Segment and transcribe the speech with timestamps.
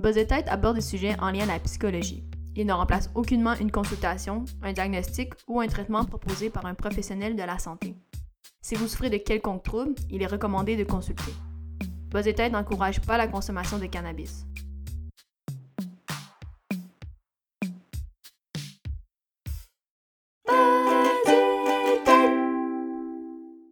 [0.00, 2.24] Buzz et Tête aborde des sujets en lien à la psychologie.
[2.56, 7.36] Il ne remplace aucunement une consultation, un diagnostic ou un traitement proposé par un professionnel
[7.36, 7.94] de la santé.
[8.62, 11.34] Si vous souffrez de quelconque trouble, il est recommandé de consulter.
[12.08, 14.46] Buzz et Tête n'encourage pas la consommation de cannabis.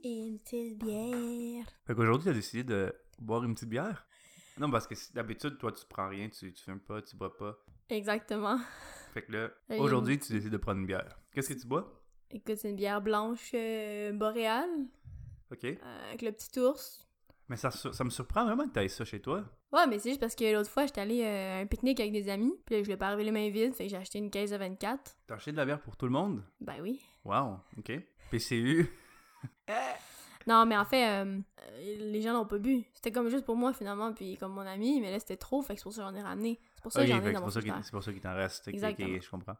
[0.04, 1.64] Une petite bière.
[1.86, 4.06] Fait qu'aujourd'hui, t'as décidé de boire une petite bière?
[4.58, 7.56] Non, parce que d'habitude, toi, tu prends rien, tu, tu fumes pas, tu bois pas.
[7.90, 8.58] Exactement.
[9.14, 11.18] Fait que là, aujourd'hui, tu décides de prendre une bière.
[11.32, 12.02] Qu'est-ce que tu bois?
[12.30, 14.68] Écoute, c'est une bière blanche euh, boréale
[15.50, 15.64] OK.
[15.64, 17.04] euh, avec le petit ours.
[17.48, 19.42] Mais ça, ça me surprend vraiment que t'ailles ça chez toi.
[19.72, 22.12] Ouais, mais c'est juste parce que l'autre fois, j'étais allée euh, à un pique-nique avec
[22.12, 22.52] des amis.
[22.66, 24.50] Puis là, je voulais pas arriver les mains vides, fait que j'ai acheté une caisse
[24.50, 25.16] de 24.
[25.26, 26.42] T'as acheté de la bière pour tout le monde?
[26.60, 27.00] Ben oui.
[27.24, 27.92] Wow, OK.
[28.30, 28.90] PCU.
[30.48, 32.82] Non, mais en fait, euh, euh, les gens l'ont pas bu.
[32.94, 35.74] C'était comme juste pour moi finalement, puis comme mon ami, mais là c'était trop, fait
[35.74, 36.58] que c'est pour ça que j'en ai ramené.
[36.74, 37.84] C'est pour ça Ok, que j'en ai dans mon pour ça qu'il frigidaire.
[37.84, 38.68] c'est pour ça qu'il t'en reste.
[38.68, 39.20] Exactement.
[39.20, 39.56] je comprends.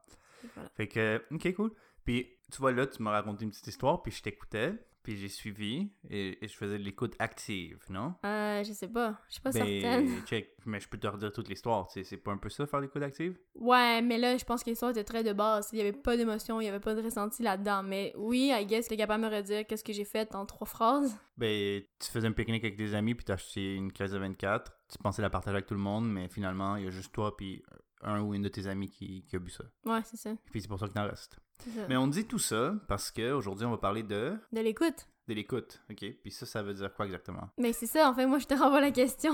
[0.55, 0.71] Voilà.
[0.75, 1.73] Fait que, ok, cool.
[2.05, 4.73] Puis, tu vois, là, tu m'as raconté une petite histoire, puis je t'écoutais,
[5.09, 8.13] puis j'ai suivi, et, et je faisais de l'écoute active, non?
[8.27, 9.19] Euh, je sais pas.
[9.29, 10.23] Je suis pas ben, certaine.
[10.27, 10.51] check.
[10.67, 11.89] Mais je peux te redire toute l'histoire.
[11.91, 13.39] C'est pas un peu ça, faire l'écoute active?
[13.55, 15.71] Ouais, mais là, je pense que l'histoire était très de base.
[15.73, 17.83] Il y avait pas d'émotion, il y avait pas de ressenti là-dedans.
[17.83, 20.67] Mais oui, I guess, t'es capable de me redire qu'est-ce que j'ai fait en trois
[20.67, 21.17] phrases?
[21.39, 24.71] Ben, tu faisais un pique-nique avec des amis, puis t'as acheté une caisse de 24.
[24.91, 27.35] Tu pensais la partager avec tout le monde, mais finalement, il y a juste toi,
[27.35, 27.63] puis
[28.03, 29.65] un ou une de tes amis qui, qui a bu ça.
[29.85, 30.31] Ouais, c'est ça.
[30.51, 31.39] Puis c'est pour ça qu'il t'en reste.
[31.75, 31.87] ça.
[31.89, 35.09] Mais on dit tout ça parce que aujourd'hui on va parler de De l'écoute.
[35.29, 36.05] de l'écoute, ok?
[36.23, 37.49] Puis ça, ça veut dire quoi exactement?
[37.59, 39.33] Mais c'est ça, en fait, moi, je te renvoie la question.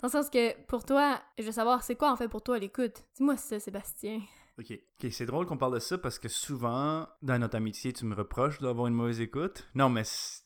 [0.00, 2.58] Dans le sens que, pour toi, je veux savoir, c'est quoi, en fait, pour toi,
[2.58, 3.04] l'écoute?
[3.16, 4.20] Dis-moi ça, Sébastien.
[4.58, 4.72] Ok.
[4.72, 8.14] Ok, c'est drôle qu'on parle de ça parce que souvent, dans notre amitié, tu me
[8.16, 9.68] reproches d'avoir une mauvaise écoute.
[9.76, 10.02] Non, mais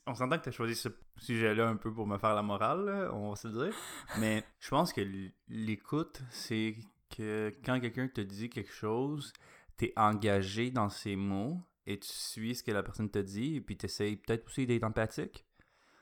[0.07, 3.09] on s'entend que tu as choisi ce sujet-là un peu pour me faire la morale,
[3.15, 3.75] on va se le dire.
[4.19, 5.01] Mais je pense que
[5.49, 6.75] l'écoute, c'est
[7.15, 9.33] que quand quelqu'un te dit quelque chose,
[9.79, 13.57] tu es engagé dans ses mots et tu suis ce que la personne te dit
[13.57, 15.45] et puis tu essayes peut-être aussi d'être empathique.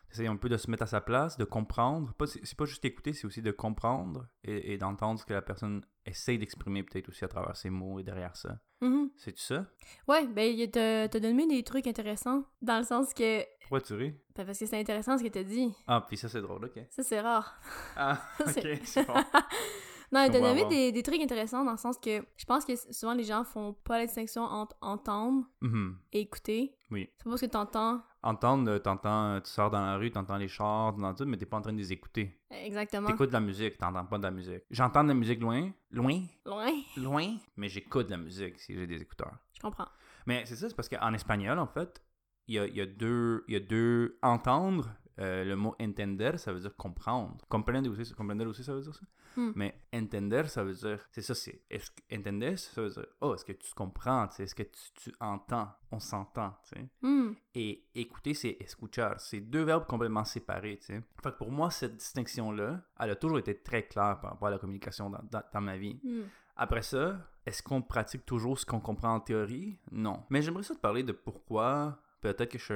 [0.09, 2.13] Tu essayes un peu de se mettre à sa place, de comprendre.
[2.27, 5.85] C'est pas juste écouter, c'est aussi de comprendre et, et d'entendre ce que la personne
[6.05, 8.59] essaye d'exprimer peut-être aussi à travers ses mots et derrière ça.
[8.81, 9.11] Mhm.
[9.17, 9.67] C'est ça?
[10.09, 12.45] Ouais, ben, il t'a donné des trucs intéressants.
[12.63, 13.45] Dans le sens que.
[13.61, 14.15] Pourquoi tu ris?
[14.35, 15.73] ben, parce que c'est intéressant ce que t'as dit.
[15.87, 16.81] Ah, puis ça, c'est drôle, ok.
[16.91, 17.61] Ça, c'est rare.
[17.97, 19.15] Ah, ok, c'est bon.
[20.13, 20.65] Non, il pas.
[20.69, 23.75] des, des trucs intéressants dans le sens que je pense que souvent les gens font
[23.85, 26.75] pas la distinction entre entendre Mhm, et écouter.
[26.91, 27.09] Oui.
[27.17, 28.03] C'est pas parce que t'entends.
[28.23, 31.37] Entendre, euh, t'entends, euh, tu sors dans la rue, t'entends les chars, t'entends tout, mais
[31.37, 32.39] t'es pas en train de les écouter.
[32.51, 33.07] Exactement.
[33.07, 34.63] T'écoutes de la musique, t'entends pas de la musique.
[34.71, 36.73] J'entends de la musique loin, loin, Loin.
[36.97, 39.33] loin, mais j'écoute de la musique si j'ai des écouteurs.
[39.55, 39.87] Je comprends.
[40.27, 42.03] Mais c'est ça, c'est parce qu'en espagnol, en fait,
[42.49, 43.45] il y a, il y a deux.
[43.49, 44.19] Il y a deux.
[44.23, 47.37] Entendre, euh, le mot entender, ça veut dire comprendre.
[47.49, 49.03] Comprendre aussi, comprender aussi, ça veut dire ça?
[49.37, 49.53] Hmm.
[49.55, 50.99] Mais entender, ça veut dire.
[51.13, 51.63] C'est ça, c'est.
[51.71, 53.07] Est-ce que entender, ça veut dire.
[53.21, 56.55] Oh, est-ce que tu comprends, est-ce que tu, tu entends, on s'entend.
[57.01, 57.33] Hmm.
[57.55, 59.21] Et écouter, c'est escuchar.
[59.21, 60.79] C'est deux verbes complètement séparés.
[60.83, 64.53] Fait que pour moi, cette distinction-là, elle a toujours été très claire par rapport à
[64.53, 66.01] la communication dans, dans- dans ma vie.
[66.03, 66.23] Hmm.
[66.57, 69.79] Après ça, est-ce qu'on pratique toujours ce qu'on comprend en théorie?
[69.93, 70.25] Non.
[70.29, 72.75] Mais j'aimerais ça te parler de pourquoi peut-être que je suis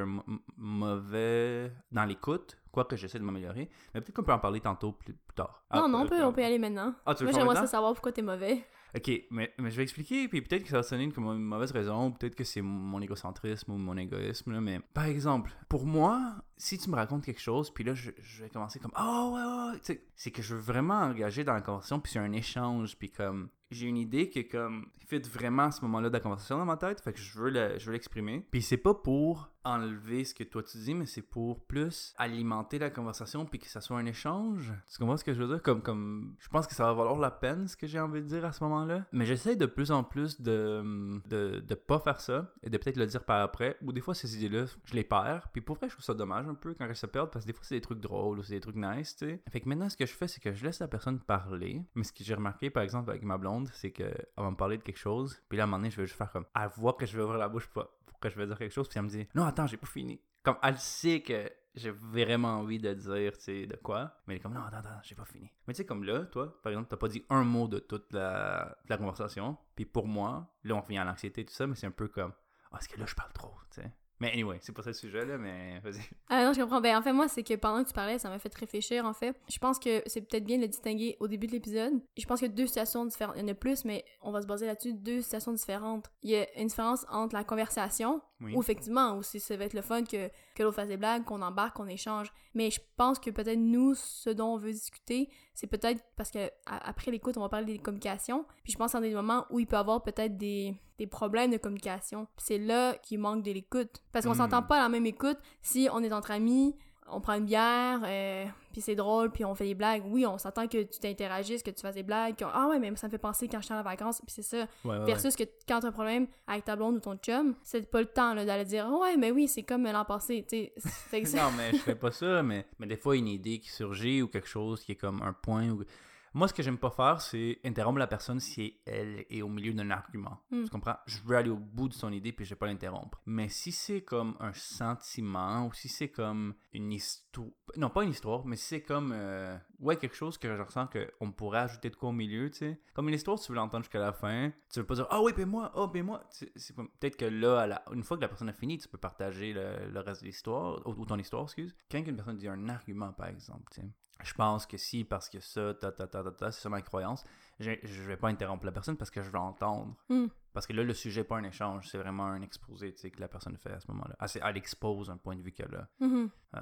[0.56, 3.69] mauvais dans l'écoute, quoique j'essaie de m'améliorer.
[3.94, 5.65] Mais peut-être qu'on peut en parler tantôt plus, plus tard.
[5.72, 6.94] Non, Ah, non, on euh, peut, on peut y aller maintenant.
[7.06, 8.65] Ah, tu veux Moi, j'aimerais ça savoir pourquoi t'es mauvais.
[8.97, 11.72] Ok, mais, mais je vais expliquer, puis peut-être que ça va sonner comme une mauvaise
[11.72, 16.37] raison, peut-être que c'est mon égocentrisme ou mon égoïsme, là, mais par exemple, pour moi,
[16.56, 18.10] si tu me racontes quelque chose, puis là, je,
[18.42, 20.00] vais commencer comme «Oh, ouais, ouais, ouais.
[20.15, 23.48] C'est que je veux vraiment engager dans la conversation, puis c'est un échange, puis comme,
[23.70, 26.76] j'ai une idée qui est comme, fit vraiment ce moment-là de la conversation dans ma
[26.76, 28.47] tête, fait que je veux le- je veux l'exprimer.
[28.50, 32.78] Puis c'est pas pour enlever ce que toi tu dis, mais c'est pour plus alimenter
[32.78, 34.72] la conversation, puis que ça soit un échange.
[34.91, 35.62] Tu comprends ce que je veux dire?
[35.62, 38.26] Comme, comme, je pense que ça va valoir la peine, ce que j'ai envie de
[38.26, 39.06] dire à ce moment-là.
[39.12, 42.97] Mais j'essaie de plus en plus de, de, de pas faire ça, et de peut-être
[42.98, 45.48] le dire par après, ou des fois ces idées-là, je les perds.
[45.53, 47.50] Puis pour vrai, je trouve ça dommage un peu quand elles se perdent, parce que
[47.50, 49.43] des fois c'est des trucs drôles, ou c'est des trucs nice, tu sais.
[49.50, 51.82] Fait que maintenant, ce que je fais, c'est que je laisse la personne parler.
[51.94, 54.79] Mais ce que j'ai remarqué, par exemple, avec ma blonde, c'est qu'elle va me parler
[54.79, 56.69] de quelque chose, puis là, à un moment donné, je vais juste faire comme, elle
[56.76, 57.88] voit que je vais ouvrir la bouche pour,
[58.20, 60.20] que je vais dire quelque chose, puis elle me dit, non, attends, j'ai pas fini.
[60.43, 64.41] Comme, elle sait que j'ai vraiment envie de dire, tu sais, de quoi, mais elle
[64.41, 65.50] est comme, non, attends, attends, j'ai pas fini.
[65.67, 68.12] Mais tu sais, comme là, toi, par exemple, t'as pas dit un mot de toute
[68.12, 71.93] la, conversation, puis pour moi, là, on revient à l'anxiété tout ça, mais c'est un
[71.93, 72.32] peu comme,
[72.73, 73.93] ah, est-ce que là, je parle trop, tu sais?
[74.20, 76.00] Mais anyway, c'est pas ça le sujet, là, mais vas-y.
[76.28, 76.81] Ah non, je comprends.
[76.81, 79.12] Ben, en fait, moi, c'est que pendant que tu parlais, ça m'a fait réfléchir, en
[79.12, 79.37] fait.
[79.50, 81.93] Je pense que c'est peut-être bien de le distinguer au début de l'épisode.
[82.16, 83.37] Je pense a deux situations différentes.
[83.37, 84.94] Il y en a plus, mais on va se baser là-dessus.
[84.94, 86.11] Deux situations différentes.
[86.22, 88.52] Il y a une différence entre la conversation Oui.
[88.54, 91.25] Ou effectivement, ou si ça va être le fun que, que l'autre fasse des blagues,
[91.25, 92.32] qu'on embarque, qu'on échange.
[92.52, 96.46] Mais je pense que peut-être nous, ce dont on veut discuter, c'est peut-être parce que
[96.66, 98.44] à- après l'écoute, on va parler des communications.
[98.64, 100.75] Puis je pense qu'il y a des moments où il peut y avoir peut-être des,
[100.98, 102.26] des problèmes de communication.
[102.36, 104.02] C'est là qu'il manque de l'écoute.
[104.12, 104.38] Parce qu'on Hmm.
[104.38, 106.76] s'entend pas à la même écoute si on est entre amis,
[107.06, 108.44] on prend une bière, euh,
[108.75, 110.03] puis c'est drôle, puis on fait des blagues.
[110.05, 112.35] Oui, on s'entend que tu t'interagisses, que tu fasses des blagues.
[112.35, 114.43] que- ah ouais, mais ça me fait penser quand je suis en vacances, puis c'est
[114.43, 114.56] ça.
[114.59, 115.05] Ouais, ouais, ouais.
[115.06, 118.06] Versus que quand t'as un problème avec ta blonde ou ton chum, c'est pas le
[118.06, 121.23] temps là, d'aller dire ouais, mais oui, c'est comme l'an passé, tu sais.
[121.37, 124.26] Non, mais je fais pas ça, mais, mais des fois, une idée qui surgit ou
[124.29, 125.70] quelque chose qui est comme un point.
[125.70, 125.85] Ou...
[126.34, 129.72] Moi, ce que j'aime pas faire, c'est interrompre la personne si elle est au milieu
[129.72, 130.40] d'un argument.
[130.50, 130.64] Hmm.
[130.64, 130.96] Tu comprends?
[131.06, 133.20] Je veux aller au bout de son idée puis je vais pas l'interrompre.
[133.25, 137.48] Mais si c'est comme un sentiment ou si c'est comme une histoire.
[137.76, 139.12] Non, pas une histoire, mais si c'est comme.
[139.14, 142.58] euh, Ouais, quelque chose que je ressens qu'on pourrait ajouter de quoi au milieu, tu
[142.58, 142.81] sais.
[142.94, 144.50] Comme une histoire, tu veux l'entendre jusqu'à la fin.
[144.72, 146.25] Tu veux pas dire Ah oui, puis moi, oh, puis moi.
[146.31, 148.98] C'est Peut-être que là, à la- une fois que la personne a fini, tu peux
[148.98, 151.75] partager le, le reste de l'histoire, ou, ou ton histoire, excuse.
[151.90, 153.86] Quand une personne dit un argument, par exemple, tu sais.
[154.22, 156.81] Je pense que si, parce que ça, ta, ta, ta, ta, ta, c'est ça ma
[156.82, 157.25] croyance,
[157.58, 159.96] je, je vais pas interrompre la personne parce que je vais entendre.
[160.08, 160.26] Hmm.
[160.52, 163.28] Parce que là, le sujet n'est pas un échange, c'est vraiment un exposé que la
[163.28, 164.16] personne fait à ce moment-là.
[164.20, 165.88] Elle, elle expose un point de vue qu'elle a.
[165.99, 166.31] Mhm.
[166.55, 166.61] Euh,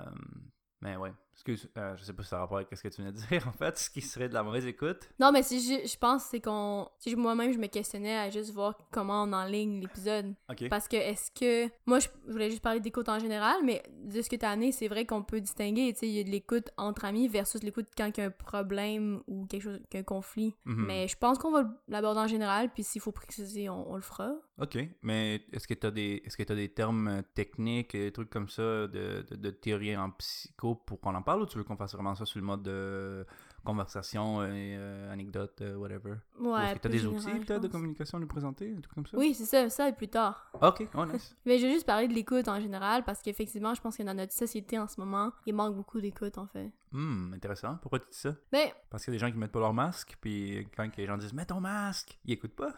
[0.81, 3.03] mais ouais, excuse, euh, je sais pas si ça a rapport avec ce que tu
[3.03, 5.09] venais de dire en fait, ce qui serait de la mauvaise écoute.
[5.19, 6.89] Non, mais si je, je pense c'est qu'on.
[6.99, 10.35] Si moi-même je me questionnais à juste voir comment on enligne l'épisode.
[10.51, 10.69] Ok.
[10.69, 11.71] Parce que est-ce que.
[11.87, 14.51] Moi, je, je voulais juste parler d'écoute en général, mais de ce que tu as
[14.51, 15.93] amené, c'est vrai qu'on peut distinguer.
[15.93, 18.27] Tu sais, il y a de l'écoute entre amis versus l'écoute quand il y a
[18.27, 20.55] un problème ou quelque chose, qu'un conflit.
[20.65, 20.87] Mhm.
[20.87, 24.03] Mais je pense qu'on va l'aborder en général, puis s'il faut préciser, on, on le
[24.03, 24.33] fera.
[24.59, 28.31] Ok, mais est-ce que tu as des est-ce que tu des termes techniques, des trucs
[28.31, 31.65] comme ça de, de, de théorie en psycho pour qu'on en parle ou tu veux
[31.65, 33.27] qu'on fasse vraiment ça sur le mode de
[33.65, 36.15] conversation et euh, anecdote, euh, whatever?
[36.41, 36.65] Ou Ouais.
[36.65, 38.95] est-ce que tu as des général, outils peut-être de communication à nous présenter, un truc
[38.95, 39.17] comme ça?
[39.17, 40.51] Oui, c'est ça, ça et plus tard.
[40.61, 41.35] Ok, oh nice.
[41.47, 44.15] Mais je vais juste parler de l'écoute en général parce qu'effectivement, je pense que dans
[44.15, 46.71] notre société en ce moment, il manque beaucoup d'écoute en fait.
[46.91, 47.77] Hmm, intéressant.
[47.81, 48.35] Pourquoi tu dis ça?
[48.51, 51.07] Ben, Parce qu'il y a des gens qui mettent pas leur masque, puis quand les
[51.07, 52.73] gens disent mets ton masque, ils écoutent pas.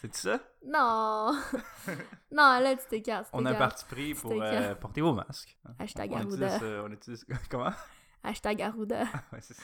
[0.00, 0.38] C'est ça?
[0.64, 1.32] non!
[2.30, 3.28] non, là, tu t'écartes.
[3.32, 5.56] On a parti pris pour euh, porter vos masques.
[5.78, 6.62] Hashtag on Arruda.
[6.62, 7.72] euh, on utilise- Comment?
[8.22, 9.02] Hashtag Arruda.
[9.32, 9.62] ouais, c'est ça.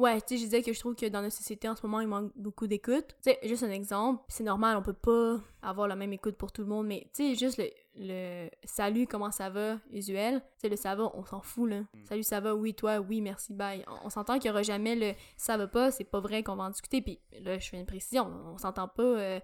[0.00, 2.00] Ouais, tu sais, je disais que je trouve que dans notre société en ce moment,
[2.00, 3.04] il manque beaucoup d'écoute.
[3.22, 6.52] Tu sais, juste un exemple, c'est normal, on peut pas avoir la même écoute pour
[6.52, 10.46] tout le monde, mais tu sais, juste le, le salut, comment ça va, usuel, tu
[10.62, 11.82] sais, le ça va, on s'en fout, là.
[12.04, 13.84] Salut, ça va, oui, toi, oui, merci, bye.
[13.88, 16.56] On, on s'entend qu'il y aura jamais le ça va pas, c'est pas vrai qu'on
[16.56, 19.38] va en discuter, puis là, je fais une précision, on s'entend pas euh,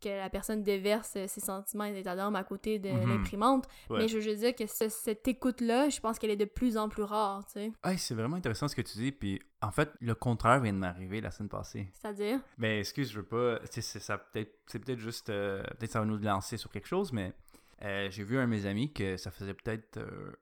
[0.00, 3.08] que la personne déverse euh, ses sentiments et états d'âme à côté de Mhm.
[3.08, 3.98] l'imprimante, Ouais.
[3.98, 6.76] mais je veux juste dire que ce- cette écoute-là, je pense qu'elle est de plus
[6.76, 7.72] en plus rare, tu sais.
[7.84, 10.78] Hey, c'est vraiment intéressant ce que tu dis, puis en fait, le contraire vient de
[10.78, 11.88] m'arriver la semaine passée.
[11.92, 13.58] C'est-à-dire, Mais excuse, je veux pas.
[13.70, 17.12] C'est ça peut-être, c'est peut-être juste, euh, peut-être ça va nous lancer sur quelque chose,
[17.12, 17.32] mais
[17.82, 20.32] euh, j'ai vu un de mes amis que ça faisait peut-être euh,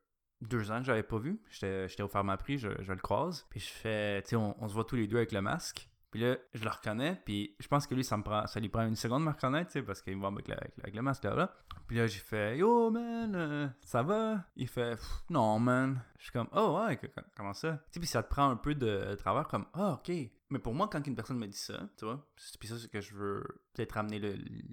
[0.40, 1.40] deux ans que j'avais pas vu.
[1.50, 4.69] J'étais, j'étais au pharmaprix, je, je le croise, puis je fais, tu sais, on, on
[4.69, 5.88] se voit tous les deux avec le masque.
[6.10, 8.16] Puis là, je le reconnais, puis je pense que lui, ça
[8.60, 10.94] lui prend une seconde de me reconnaître, tu sais, parce qu'il me voit avec, avec
[10.94, 11.52] le- masque là, là.
[11.87, 16.00] Puis là, j'ai fait Yo, man, euh, ça va Il fait Non, man.
[16.18, 17.00] Je suis comme Oh, ouais,
[17.36, 17.80] comment ça?
[17.92, 20.12] Tu puis ça te prend un peu de travers, comme Ah, ok.
[20.50, 22.90] Mais pour moi, quand une personne me dit ça, tu vois, c'est puis ça, c'est
[22.90, 23.44] que je veux
[23.74, 24.18] peut-être ramener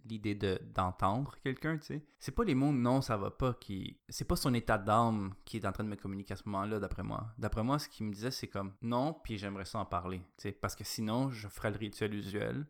[0.05, 2.05] l'idée de d'entendre quelqu'un, tu sais.
[2.17, 3.99] C'est pas les mots non, ça va pas qui.
[4.07, 6.79] C'est pas son état d'âme qui est en train de me communiquer à ce moment-là,
[6.79, 7.27] d'après moi.
[7.37, 10.43] D'après moi, ce qu'il me disait, c'est comme non, puis j'aimerais ça en parler, tu
[10.43, 10.51] sais.
[10.53, 12.65] Parce que sinon, je ferais le rituel usuel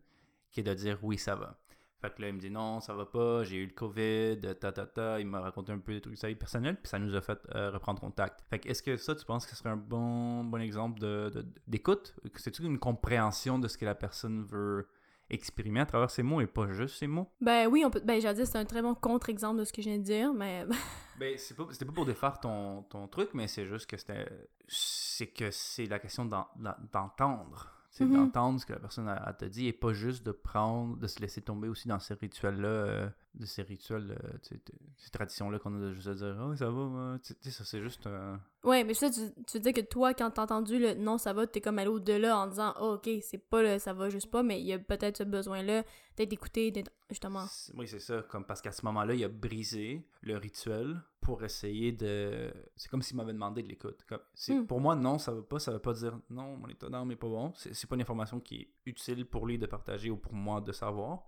[0.50, 1.58] qui est de dire oui, ça va.
[2.00, 4.70] Fait que là, il me dit non, ça va pas, j'ai eu le COVID, ta
[4.72, 5.18] ta ta.
[5.20, 7.20] Il m'a raconté un peu des trucs de sa vie personnelle, puis ça nous a
[7.22, 8.44] fait euh, reprendre contact.
[8.50, 11.30] Fait que est-ce que ça, tu penses que ce serait un bon, bon exemple de,
[11.32, 12.14] de- d'écoute?
[12.34, 14.86] C'est-tu une compréhension de ce que la personne veut
[15.28, 17.28] exprimer à travers ses mots et pas juste ses mots?
[17.40, 18.00] Ben oui, on peut.
[18.04, 20.32] Ben, j'allais dire, c'est un très bon contre-exemple de ce que je viens de dire,
[20.34, 20.66] mais.
[21.18, 24.28] Ben, c'est pas, c'était pas pour défaire ton, ton truc, mais c'est juste que c'était.
[24.68, 27.72] C'est que c'est la question d'en- d'en- d'entendre.
[27.96, 28.12] C'est Mhm.
[28.14, 31.18] d'entendre ce que la personne a, te dit et pas juste de prendre, de se
[31.20, 34.56] laisser tomber aussi dans ces rituels-là, euh, de ces rituels, euh,
[34.96, 38.06] ces traditions-là qu'on a de juste à dire, oui, ça va, sais, ça c'est juste.
[38.06, 41.16] euh, Ouais, mais ça, tu, tu veux dire que toi, quand t'as entendu le non,
[41.16, 44.10] ça va, t'es comme allé au-delà en disant, oh, ok, c'est pas le ça va
[44.10, 45.82] juste pas, mais il y a peut-être ce besoin-là
[46.16, 46.90] d'être écouté, d'être.
[47.08, 47.44] Justement.
[47.74, 48.22] Oui, c'est ça.
[48.28, 52.54] Comme parce qu'à ce moment-là, il a brisé le rituel pour essayer de.
[52.76, 54.06] C'est comme s'il m'avait demandé de l'écoute.
[54.48, 54.64] Hmm.
[54.64, 55.58] Pour moi, non, ça veut pas.
[55.58, 57.52] Ça veut pas dire non, mon état d'âme est pas bon.
[57.56, 60.70] C'est pas une information qui est utile pour lui de partager ou pour moi de
[60.70, 61.24] savoir.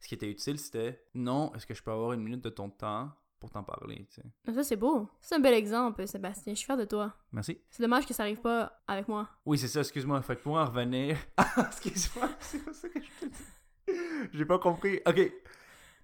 [0.00, 2.70] Ce qui était utile, c'était non, est-ce que je peux avoir une minute de ton
[2.70, 3.10] temps
[3.40, 4.22] pour t'en parler, tu sais?
[4.46, 5.08] Mais Ça, c'est beau.
[5.20, 6.52] C'est un bel exemple, Sébastien.
[6.52, 7.12] Je suis fière de toi.
[7.32, 7.58] Merci.
[7.70, 9.28] C'est dommage que ça arrive pas avec moi.
[9.44, 10.22] Oui, c'est ça, excuse-moi.
[10.22, 11.16] Fait que pour en revenir.
[11.58, 14.30] Excuse-moi, c'est ça que je te dis.
[14.32, 15.00] J'ai pas compris.
[15.04, 15.32] Ok.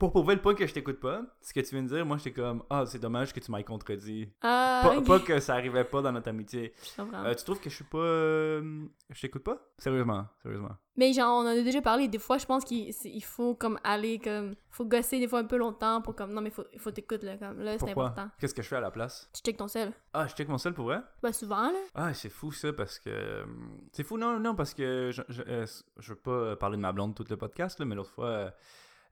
[0.00, 2.16] Pour prouver le point que je t'écoute pas, ce que tu viens de dire, moi
[2.16, 4.28] j'étais comme Ah, c'est dommage que tu m'aies contredit.
[4.42, 6.72] Ah, Pas, pas que ça arrivait pas dans notre amitié.
[6.96, 7.02] Je.
[7.02, 7.98] Euh, tu trouves que je suis pas.
[7.98, 9.58] euh, je t'écoute pas?
[9.78, 10.70] Sérieusement, sérieusement.
[10.96, 14.18] Mais genre, on en a déjà parlé, des fois, je pense qu'il faut comme aller
[14.18, 14.54] comme...
[14.68, 16.32] faut gosser des fois un peu longtemps pour comme...
[16.32, 17.60] Non, mais faut, il faut t'écouter, là, comme...
[17.60, 18.28] Là, c'est important.
[18.38, 19.30] Qu'est-ce que je fais à la place?
[19.32, 19.92] Tu check ton sel.
[20.12, 21.00] Ah, je check mon seul pour vrai?
[21.22, 21.78] Bah, souvent, là.
[21.94, 23.08] Ah, c'est fou ça parce que.
[23.10, 23.44] euh,
[23.92, 25.66] C'est fou, non, non, parce que je, je, euh,
[25.98, 28.52] je veux pas parler de ma blonde tout le podcast, là, mais l'autre fois,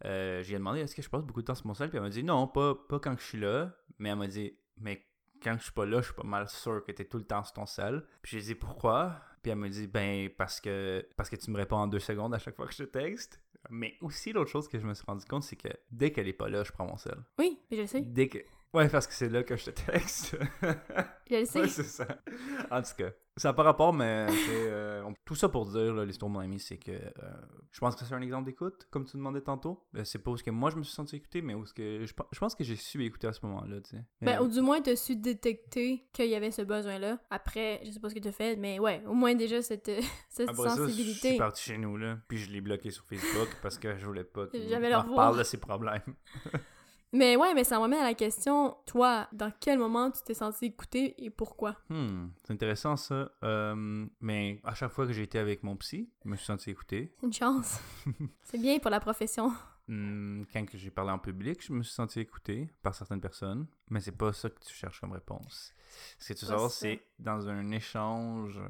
[0.05, 2.05] euh, j'ai demandé est-ce que je passe beaucoup de temps sur mon sel, puis elle
[2.05, 5.05] m'a dit non, pas, pas quand je suis là, mais elle m'a dit mais
[5.43, 7.45] quand je suis pas là, je suis pas mal sûr que t'es tout le temps
[7.45, 8.05] sur ton sel.
[8.23, 9.21] Puis j'ai dit pourquoi?
[9.43, 12.35] Puis elle m'a dit ben parce que parce que tu me réponds en deux secondes
[12.35, 13.41] à chaque fois que je te texte.
[13.71, 16.33] Mais aussi l'autre chose que je me suis rendu compte, c'est que dès qu'elle est
[16.33, 17.19] pas là, je prends mon sel.
[17.39, 18.03] Oui, je sais.
[18.03, 18.39] Dès que
[18.75, 20.37] Ouais, parce que c'est là que je te texte.
[21.31, 21.61] Je le sais.
[21.61, 22.07] Ouais, c'est ça.
[22.71, 26.05] En tout cas, ça n'a pas rapport, mais euh, on- tout ça pour dire, là,
[26.05, 27.11] l'histoire de mon ami, c'est que euh,
[27.71, 29.87] je pense que c'est un exemple d'écoute, comme tu demandais tantôt.
[29.97, 31.73] Euh, c'est pas où ce que moi je me suis senti écouté, mais où ce
[31.73, 34.05] que je, pe- je pense que j'ai su écouter à ce moment-là, tu sais.
[34.21, 37.19] Ben, ou du moins, t'as su détecter qu'il y avait ce besoin-là.
[37.31, 39.91] Après, je sais pas ce que t'as fait, mais ouais, au moins déjà cette,
[40.29, 41.29] cette après ça, je sensibilité.
[41.31, 44.25] suis parti chez nous, là, puis je l'ai bloqué sur Facebook parce que je voulais
[44.25, 45.11] pas qu'il Jamais me le revoir.
[45.29, 46.03] reparle de ses problèmes.
[47.13, 50.67] Mais ouais, mais ça m'amène à la question, toi, dans quel moment tu t'es senti
[50.67, 51.77] écouté et pourquoi?
[51.89, 53.31] Hmm, c'est intéressant ça.
[53.43, 56.71] Euh, mais à chaque fois que j'ai été avec mon psy, je me suis senti
[56.71, 57.15] écouté.
[57.23, 57.81] Une chance.
[58.43, 59.53] C'est bien pour la profession.
[59.89, 63.67] Hmm, quand que j'ai parlé en public, je me suis senti écouté par certaines personnes,
[63.89, 65.73] mais c'est pas ça que tu cherches comme réponse.
[66.19, 68.61] Ce que tu savoir, c'est dans un échange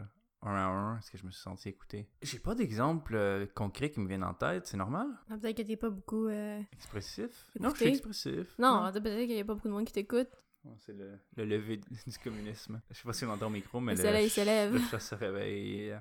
[0.42, 2.08] un à un, est-ce que je me suis senti écouté?
[2.22, 5.08] J'ai pas d'exemple euh, concret qui me viennent en tête, c'est normal?
[5.30, 6.26] Ah, Peut-être que t'es pas beaucoup...
[6.28, 7.44] euh, Expressif?
[7.58, 8.54] Non, je suis expressif.
[8.58, 10.28] Non, peut-être qu'il y a pas beaucoup de monde qui t'écoute.
[10.78, 12.80] C'est le, le lever du communisme.
[12.90, 14.74] Je sais pas si on entend au micro, mais Le le, soleil se lève.
[14.74, 15.96] Le chat se réveille.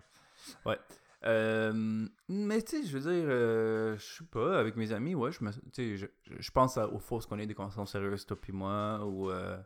[0.66, 0.78] Ouais.
[1.24, 5.32] Euh, mais tu sais, je veux dire, euh, je sais pas, avec mes amis, ouais,
[5.32, 8.40] je me, tu sais, je, pense à- aux fausses qu'on ait des conversations sérieuses, toi
[8.40, 9.58] puis moi, ou, euh,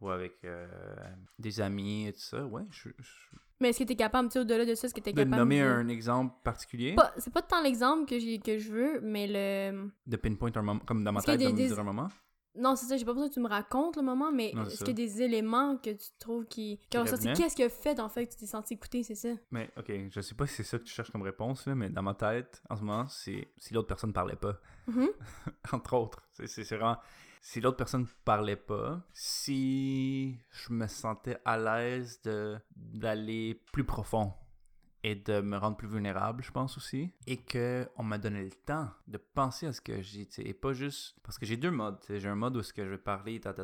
[0.00, 0.66] ou avec euh,
[1.38, 4.64] des amis et tout ça, ouais, je, je- Mais est-ce que t'es capable, tu au-delà
[4.66, 5.66] de ça, est-ce que t'es de capable nommer de...
[5.66, 9.90] un exemple particulier, C'est pas tant l'exemple que, j'ai- que je veux, mais le...
[10.06, 12.08] de pinpoint un moment, comme dans ma tête, de me des- dire un moment?
[12.56, 14.88] Non, c'est ça, j'ai pas besoin que tu me racontes le moment, mais est-ce qu'il
[14.88, 16.78] y a des éléments que tu trouves qui...
[16.88, 17.32] qui ont ressorti?
[17.32, 19.30] Qu'est-ce qui a fait, en fait, que tu t'es senti écouté, c'est ça?
[19.50, 21.90] Mais ok, je sais pas si c'est ça que tu cherches comme réponse, là, mais
[21.90, 24.56] dans ma tête, en ce moment, c'est si l'autre personne parlait pas.
[24.86, 25.08] Mhm.
[25.72, 26.22] entre autres.
[26.32, 26.96] C'est vraiment.
[27.46, 32.22] Si l'autre personne parlait pas, si je me sentais à l'aise
[32.74, 34.32] d'aller plus profond
[35.02, 38.50] et de me rendre plus vulnérable, je pense aussi, et que on m'a donné le
[38.50, 41.98] temps de penser à ce que j'ai, et pas juste parce que j'ai deux modes.
[42.08, 43.54] J'ai un mode où ce que je vais parler, ta,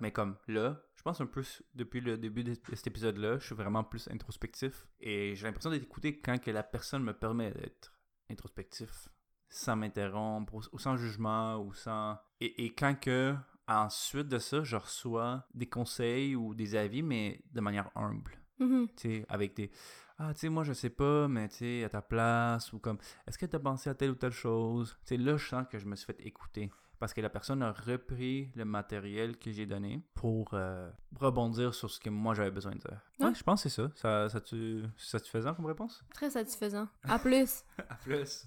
[0.00, 1.42] mais comme là, je pense un peu
[1.74, 5.88] depuis le début de cet épisode-là, je suis vraiment plus introspectif et j'ai l'impression d'être
[6.22, 7.98] quand que la personne me permet d'être
[8.30, 9.08] introspectif
[9.48, 13.34] sans m'interrompre ou, ou sans jugement ou sans et, et quand que
[13.66, 18.88] ensuite de ça je reçois des conseils ou des avis mais de manière humble Mhm.
[18.96, 19.70] tu sais avec des
[20.18, 22.98] ah tu sais moi je sais pas mais tu sais à ta place ou comme
[23.26, 25.64] est-ce que tu as pensé à telle ou telle chose tu sais là je sens
[25.70, 29.52] que je me suis fait écouter parce que la personne a repris le matériel que
[29.52, 33.00] j'ai donné pour euh, rebondir sur ce que moi j'avais besoin de dire.
[33.20, 33.34] Ouais, Ouais.
[33.36, 33.88] je pense que c'est ça.
[33.94, 36.04] Ça, ça, tu, satisfaisant comme réponse?
[36.12, 36.88] Très satisfaisant.
[37.04, 37.62] À plus.
[37.88, 38.44] À plus.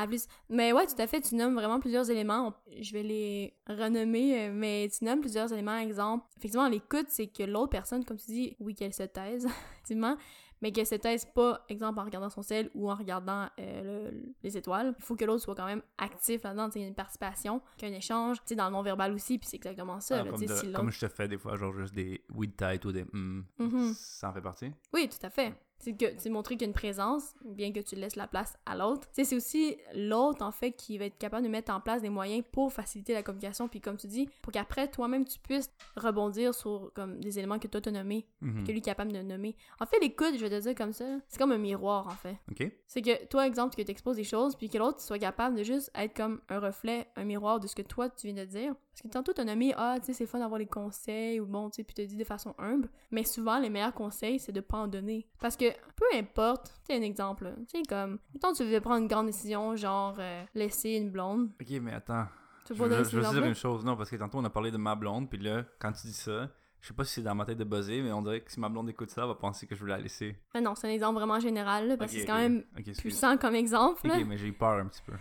[0.00, 0.26] À plus.
[0.48, 2.54] Mais ouais, tout à fait, tu nommes vraiment plusieurs éléments.
[2.80, 5.76] Je vais les renommer, euh, mais tu nommes plusieurs éléments.
[5.78, 10.16] Exemple, effectivement, l'écoute, c'est que l'autre personne, comme tu dis, oui, qu'elle se taise, effectivement,
[10.62, 14.34] mais qu'elle se taise pas, exemple, en regardant son sel ou en regardant euh, le-
[14.42, 14.94] les étoiles.
[14.98, 17.88] Il faut que l'autre soit quand même actif là-dedans, il y a une participation, qu'il
[17.88, 20.16] y a un échange, tu sais, dans le non-verbal aussi, puis c'est exactement ça.
[20.24, 22.84] Là, comme, de- si je te fais des fois, genre juste des oui de tête
[22.84, 23.44] ou des hum.
[23.58, 23.94] Mhm.
[23.94, 24.72] Ça en fait partie?
[24.92, 25.54] Oui, tout à fait.
[25.80, 28.76] C'est que montrer qu'il y a une présence, bien que tu laisses la place à
[28.76, 29.06] l'autre.
[29.12, 32.44] C'est aussi l'autre, en fait, qui va être capable de mettre en place des moyens
[32.52, 36.90] pour faciliter la communication, puis comme tu dis, pour qu'après, toi-même, tu puisses rebondir sur
[36.94, 38.64] comme des éléments que toi t'as nommés, Mhm.
[38.64, 39.54] que lui est capable de nommer.
[39.80, 42.36] En fait, l'écoute, je vais te dire comme ça, c'est comme un miroir, en fait.
[42.50, 42.70] Ok?
[42.86, 45.62] C'est que toi, exemple, que tu exposes des choses, puis que l'autre soit capable de
[45.62, 48.74] juste être comme un reflet, un miroir de ce que toi, tu viens de dire.
[48.98, 51.70] Parce que tantôt, t'as nommé, ah, tu sais, c'est fun d'avoir des conseils, ou bon,
[51.70, 52.88] tu sais, puis tu dit de façon humble.
[53.12, 55.28] Mais souvent, les meilleurs conseils, c'est de pas en donner.
[55.38, 59.00] Parce que, peu importe, tu sais, un exemple, tu sais, comme, mettons, tu veux prendre
[59.02, 61.50] une grande décision, genre, euh, laisser une blonde.
[61.60, 62.26] Ok, mais attends.
[62.66, 64.50] Tu Je veux je cet veux dire une chose, non, parce que tantôt on a
[64.50, 66.50] parlé de ma blonde, puis là, quand tu dis ça,
[66.80, 68.60] je sais pas si c'est dans ma tête de buzzer, mais on dirait que si
[68.60, 70.36] ma blonde écoute ça, elle va penser que je veux la laisser.
[70.54, 72.64] Mais non, c'est un exemple vraiment général, là, parce que c'est quand même
[72.98, 74.18] puissant comme exemple, là.
[74.18, 75.12] Ok, mais j'ai peur un petit peu.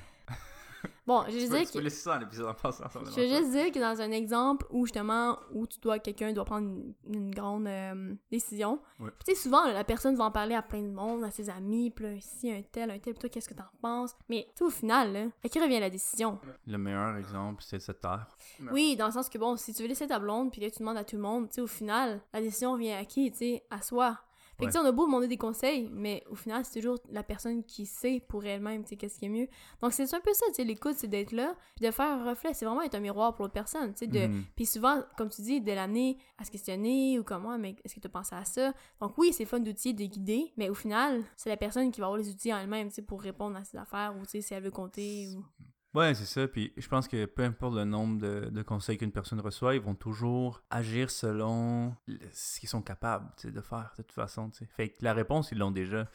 [1.05, 1.83] Bon, je veux dire tu peux que...
[1.83, 2.85] laisser ça l'épisode en passant.
[2.89, 6.45] Je veux juste dire que dans un exemple où justement où tu dois quelqu'un doit
[6.45, 8.79] prendre une, une grande euh, décision.
[8.99, 9.09] Ouais.
[9.19, 11.31] Puis tu sais souvent là, la personne va en parler à plein de monde, à
[11.31, 14.15] ses amis, puis là ici un tel, un tel, puis toi qu'est-ce que t'en penses?
[14.29, 16.39] Mais tu sais au final là, à qui revient la décision?
[16.65, 18.27] Le meilleur exemple, c'est cette terre.
[18.59, 18.67] Ouais.
[18.71, 20.79] Oui, dans le sens que bon, si tu veux laisser ta blonde puis là tu
[20.79, 23.37] demandes à tout le monde, tu sais au final la décision vient à qui, tu
[23.37, 24.17] sais, à soi.
[24.59, 24.71] Fait que Ouais.
[24.71, 27.63] tu sais, on a beau demander des conseils, mais au final, c'est toujours la personne
[27.63, 29.47] qui sait pour elle-même, tu sais, qu'est-ce qui est mieux.
[29.81, 32.27] Donc, c'est un peu ça, tu sais, l'écoute, c'est d'être là, puis de faire un
[32.27, 34.27] reflet, c'est vraiment être un miroir pour l'autre personne, tu sais, de...
[34.27, 34.43] Mhm.
[34.55, 37.99] Puis souvent, comme tu dis, de l'amener à se questionner ou comment, mais est-ce que
[37.99, 38.73] tu as pensé à ça?
[38.99, 42.07] Donc oui, c'est fun d'outils, de guider, mais au final, c'est la personne qui va
[42.07, 44.41] avoir les outils en elle-même, tu sais, pour répondre à ses affaires ou, tu sais,
[44.41, 45.45] si elle veut compter ou...
[45.93, 46.47] Ouais, c'est ça.
[46.47, 49.95] Puis je pense que peu importe le nombre de, conseils qu'une personne reçoit, ils vont
[49.95, 51.95] toujours agir selon
[52.31, 54.51] ce qu'ils sont capables de faire, de toute façon.
[54.75, 56.07] Fait que la réponse, ils l'ont déjà.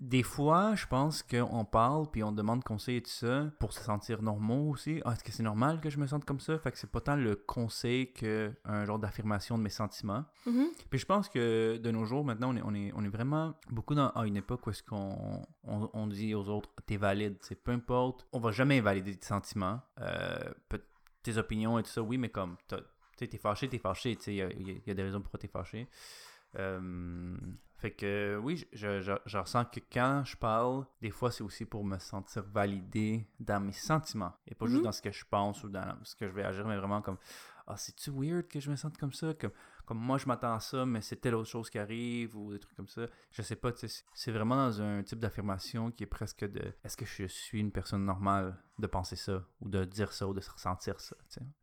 [0.00, 3.82] Des fois, je pense qu'on parle puis on demande conseil et tout ça pour se
[3.82, 5.02] sentir normaux aussi.
[5.04, 6.58] Ah, est-ce que c'est normal que je me sente comme ça?
[6.58, 10.24] Fait que c'est pas tant le conseil que un genre d'affirmation de mes sentiments.
[10.46, 10.68] Mhm.
[10.88, 13.54] Puis je pense que de nos jours, maintenant, on est, on est, on est vraiment
[13.70, 17.36] beaucoup dans à une époque où est-ce qu'on on, on dit aux autres, t'es valide,
[17.42, 20.38] c'est peu importe, on va jamais invalider tes sentiments, euh,
[21.22, 22.56] tes opinions et tout ça, oui, mais comme,
[23.18, 24.94] t'es fâché, t'es fâché, tu sais, il y a, il y a- il y a
[24.94, 25.86] des raisons pourquoi t'es fâché.
[26.58, 27.36] Euh,
[27.80, 31.64] fait que oui, je, je, je ressens que quand je parle, des fois c'est aussi
[31.64, 34.84] pour me sentir validé dans mes sentiments et pas juste Mhm.
[34.84, 37.16] dans ce que je pense ou dans ce que je vais agir, mais vraiment comme
[37.66, 39.52] ah c'est-tu weird que je me sente comme ça, comme,
[39.90, 42.60] comme moi je m'attends à ça, mais c'est telle autre chose qui arrive ou des
[42.60, 43.06] trucs comme ça.
[43.32, 47.04] Je sais pas, c'est- vraiment dans un type d'affirmation qui est presque de est-ce que
[47.04, 50.50] je suis une personne normale de penser ça ou de dire ça ou de se
[50.50, 51.16] ressentir ça.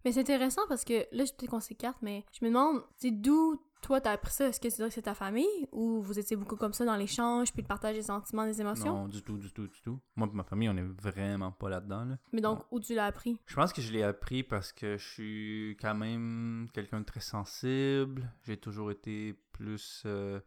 [0.03, 3.63] Mais c'est intéressant parce que là, je peut-être qu'on s'écarte, mais je me demande, d'où
[3.81, 4.47] toi t'as appris ça?
[4.47, 6.95] Est-ce que tu dirais que c'est ta famille ou vous étiez beaucoup comme ça dans
[6.95, 8.93] l'échange puis le partage des sentiments, des émotions?
[9.03, 9.99] Non, du tout, du tout, du tout.
[10.15, 12.17] Moi et ma famille, on est vraiment pas là-dedans, là.
[12.33, 13.39] Mais donc, où tu l'as appris?
[13.45, 17.19] Je pense que je l'ai appris parce que je suis quand même quelqu'un de très
[17.21, 18.16] sensible.
[18.43, 20.03] J'ai toujours été plus.
[20.05, 20.39] euh,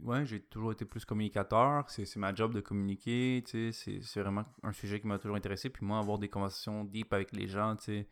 [0.00, 1.88] Ouais, j'ai toujours été plus communicateur.
[1.88, 3.42] C'est c'est ma job de communiquer.
[3.46, 5.70] C'est c'est vraiment un sujet qui m'a toujours intéressé.
[5.70, 8.08] Puis moi, avoir des conversations deep avec les gens, c'est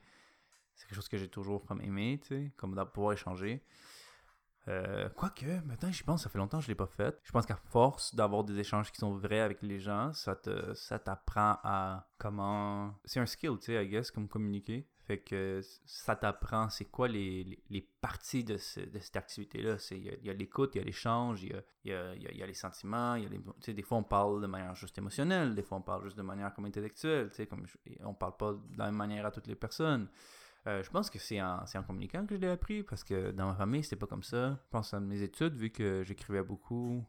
[0.76, 2.20] quelque chose que j'ai toujours comme aimé,
[2.56, 3.64] comme de pouvoir échanger.
[4.68, 7.18] Euh, Quoique, maintenant j'y pense, ça fait longtemps que je l'ai pas fait.
[7.24, 10.72] Je pense qu'à force d'avoir des échanges qui sont vrais avec les gens, ça te
[10.74, 12.94] ça t'apprend à comment...
[13.04, 14.88] C'est un skill, tu sais, I guess, comme communiquer.
[15.04, 19.76] Fait que ça t'apprend c'est quoi les, les, parties de, de cette activité-là.
[19.90, 21.48] Il y a, l'écoute, il y a l'échange, il
[21.84, 21.90] il
[22.30, 24.96] il y a- les sentiments, il y a des fois on parle de manière juste
[24.98, 28.52] émotionnelle, des fois on parle juste de manière comme intellectuelle, comme je- on parle pas
[28.52, 30.08] de la même manière à toutes les personnes.
[30.68, 33.46] Euh, je pense que c'est en, en communiquant que je l'ai appris parce que dans
[33.48, 34.50] ma famille, c'était pas comme ça.
[34.62, 37.04] Je pense à mes études, vu que j'écrivais beaucoup,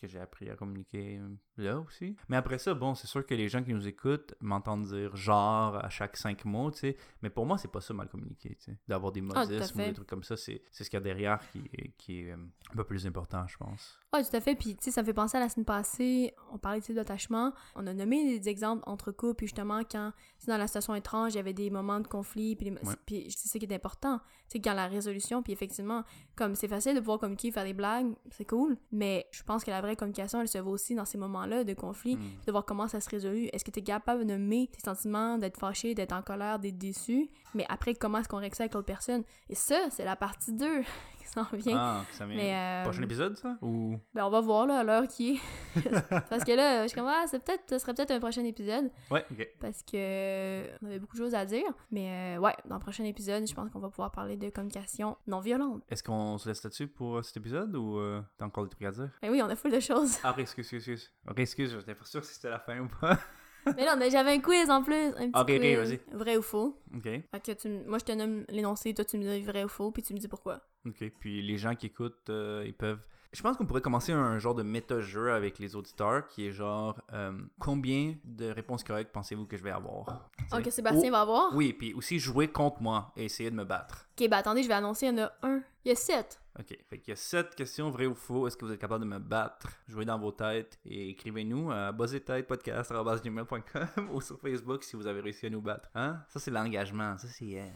[0.00, 1.20] que j'ai appris à communiquer
[1.60, 2.16] là aussi.
[2.28, 5.76] Mais après ça, bon, c'est sûr que les gens qui nous écoutent m'entendent dire genre
[5.76, 6.96] à chaque cinq mots, tu sais.
[7.22, 8.78] Mais pour moi, c'est pas ça mal communiquer, tu sais.
[8.88, 9.88] D'avoir des Ah, modismes ou fait.
[9.88, 12.32] des trucs comme ça, c'est c'est ce qu'il y a derrière qui, est- qui est
[12.32, 12.36] euh,
[12.72, 13.98] un peu plus important, je pense.
[14.12, 14.54] Ouais, tout à fait.
[14.56, 17.52] Puis, tu sais, ça me fait penser à la semaine passée, on parlait, sais, d'attachement.
[17.76, 21.34] On a nommé des exemples entre couples, puis justement, quand, sais, dans la situation étrange,
[21.34, 22.94] il y avait des moments de conflit, puis, les- Ouais.
[23.06, 24.18] puis c'est ça qui est important.
[24.48, 26.02] Tu sais, quand la résolution, puis effectivement,
[26.34, 29.70] comme c'est facile de pouvoir communiquer, faire des blagues, c'est cool, mais je pense que
[29.70, 32.18] la vraie communication, elle se voit aussi dans ces moments-là de conflit, Mm.
[32.20, 33.48] puis de voir comment ça se résolue.
[33.52, 36.78] Est-ce que tu es capable de nommer tes sentiments, d'être fâché, d'être en colère, d'être
[36.78, 39.22] déçu, mais après, comment est-ce qu'on règle ça avec l'autre personne?
[39.48, 40.80] Et ça, c'est la partie 2
[41.18, 41.76] qui s'en vient.
[41.78, 42.36] Ah, ça vient.
[42.36, 43.56] Mais, euh, Prochain épisode, ça?
[43.62, 43.98] Ou.
[44.14, 45.80] Ben, on va voir, là, à l'heure qui est.
[46.28, 48.90] parce que là, je suis comme, ah, c'est peut-être, ce serait peut-être un prochain épisode.
[49.10, 49.48] Ouais, ok.
[49.60, 51.72] Parce que on avait beaucoup de choses à dire.
[51.90, 55.16] Mais euh, ouais, dans le prochain épisode, je pense qu'on va pouvoir parler de communication
[55.26, 55.82] non violente.
[55.88, 58.84] Est-ce qu'on se laisse là-dessus pour euh, cet épisode ou euh, t'as encore des trucs
[58.84, 59.10] à dire?
[59.22, 60.18] Ben oui, on a full de choses.
[60.22, 61.12] Ah, excuse, excuse, excuse.
[61.28, 63.18] Ok, excuse, j'étais pas sûr si c'était la fin ou pas.
[63.66, 64.94] mais là, on a- j'avais un quiz en plus.
[65.16, 65.76] Un petit Ok, ok, quiz.
[65.76, 66.00] vas-y.
[66.12, 66.78] Vrai ou faux.
[66.94, 67.02] ok.
[67.04, 69.90] Fait que tu, moi, je te nomme l'énoncé, toi, tu me dis vrai ou faux,
[69.90, 70.60] puis tu me dis pourquoi.
[70.86, 73.00] Ok, puis les gens qui écoutent, euh, ils peuvent.
[73.32, 77.00] Je pense qu'on pourrait commencer un genre de méta-jeu avec les auditeurs qui est genre
[77.12, 80.28] euh, combien de réponses correctes pensez-vous que je vais avoir?
[80.52, 80.66] Ok?
[80.70, 81.54] Sébastien Ou- va avoir?
[81.54, 84.08] Oui, puis aussi jouer contre moi et essayer de me battre.
[84.18, 85.60] Ok, ben attendez, je vais annoncer, il y en a un.
[85.84, 86.40] Il y a sept.
[86.58, 88.48] Ok, fait qu'il y a sept questions vraies ou faux.
[88.48, 89.68] Est-ce que vous êtes capable de me battre?
[89.86, 95.46] Jouez dans vos têtes et écrivez-nous à buzzetêtepodcast.com ou sur Facebook si vous avez réussi
[95.46, 95.88] à nous battre.
[95.94, 96.20] Hein?
[96.28, 97.16] Ça, c'est l'engagement.
[97.16, 97.68] Ça, c'est euh,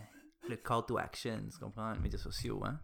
[0.48, 1.38] le call to action.
[1.50, 1.92] Tu comprends?
[1.92, 2.80] Les médias sociaux, hein?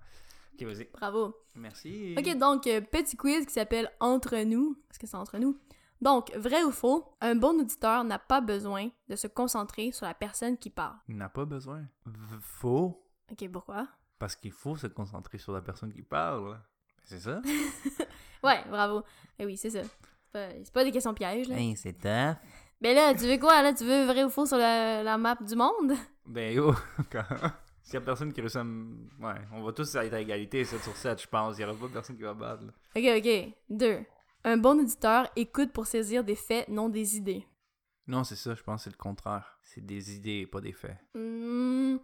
[0.54, 0.88] Ok, vas-y.
[0.92, 1.34] Bravo.
[1.54, 2.14] Merci.
[2.18, 4.76] Ok, donc, euh, petit quiz qui s'appelle Entre nous.
[4.88, 5.58] Parce que c'est entre nous?
[6.00, 10.14] Donc, vrai ou faux, un bon auditeur n'a pas besoin de se concentrer sur la
[10.14, 10.96] personne qui parle.
[11.08, 11.80] Il n'a pas besoin.
[12.06, 13.04] V- Faux.
[13.30, 13.86] Ok, pourquoi?
[14.18, 16.58] Parce qu'il faut se concentrer sur la personne qui parle.
[17.04, 17.40] C'est ça?
[18.42, 19.02] Ouais, bravo.
[19.38, 19.82] Eh oui, c'est ça.
[19.82, 21.56] C'est pas, c'est pas des questions pièges, là.
[21.58, 22.36] Hey, c'est tough.
[22.80, 23.60] Ben là, tu veux quoi?
[23.60, 25.92] Là, tu veux vrai ou faux sur la, la map du monde?
[26.24, 26.72] Ben yo,
[27.12, 27.22] quand...
[27.82, 28.94] S'il y a personne qui réussit à me...
[29.20, 31.58] Ouais, on va tous être à égalité 7 sur 7, je pense.
[31.58, 32.72] Il y aura pas personne qui va battre, là.
[32.96, 33.54] Ok, ok.
[33.68, 34.00] Deux.
[34.44, 37.44] Un bon auditeur écoute pour saisir des faits, non des idées.
[38.06, 39.58] Non, c'est ça, je pense que c'est le contraire.
[39.62, 40.96] C'est des idées, pas des faits.
[41.14, 41.96] Hmm,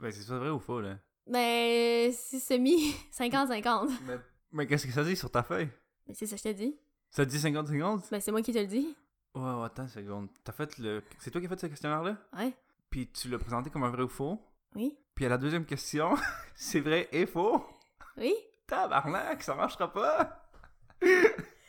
[0.00, 0.98] Ben, c'est ça vrai ou faux, là?
[1.26, 3.90] ben, c'est semi 50-50.
[4.06, 4.18] Mais,
[4.52, 5.68] mais qu'est-ce que ça dit sur ta feuille?
[6.06, 6.76] Mais c'est ça que je t'ai dit.
[7.10, 8.10] Ça dit 50-50?
[8.10, 8.94] Ben, c'est moi qui te le dis.
[9.34, 10.28] Ouais, ouais, attends une seconde.
[10.44, 11.02] T'as fait le...
[11.18, 12.16] C'est toi qui as fait ce questionnaire-là?
[12.36, 12.52] Ouais.
[12.90, 14.38] Puis tu l'as présenté comme un vrai ou faux?
[14.74, 14.96] Oui.
[15.14, 16.14] Puis à la deuxième question,
[16.54, 17.64] c'est vrai et faux?
[18.16, 18.34] Oui.
[18.66, 20.40] Tabarnak, ça marchera pas!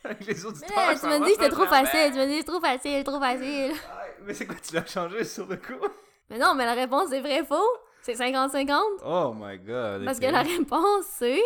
[0.04, 2.12] Avec les Mais auditeurs, là, tu m'as dit que c'était trop facile.
[2.12, 3.72] Tu m'as dit trop facile, trop facile.
[4.22, 5.84] Mais c'est quoi, tu l'as changé sur le coup?
[6.30, 7.68] Mais non, mais la réponse c'est vrai faux?
[8.02, 8.80] C'est 50-50.
[9.04, 10.04] Oh my god.
[10.04, 11.40] Parce que la réponse c'est.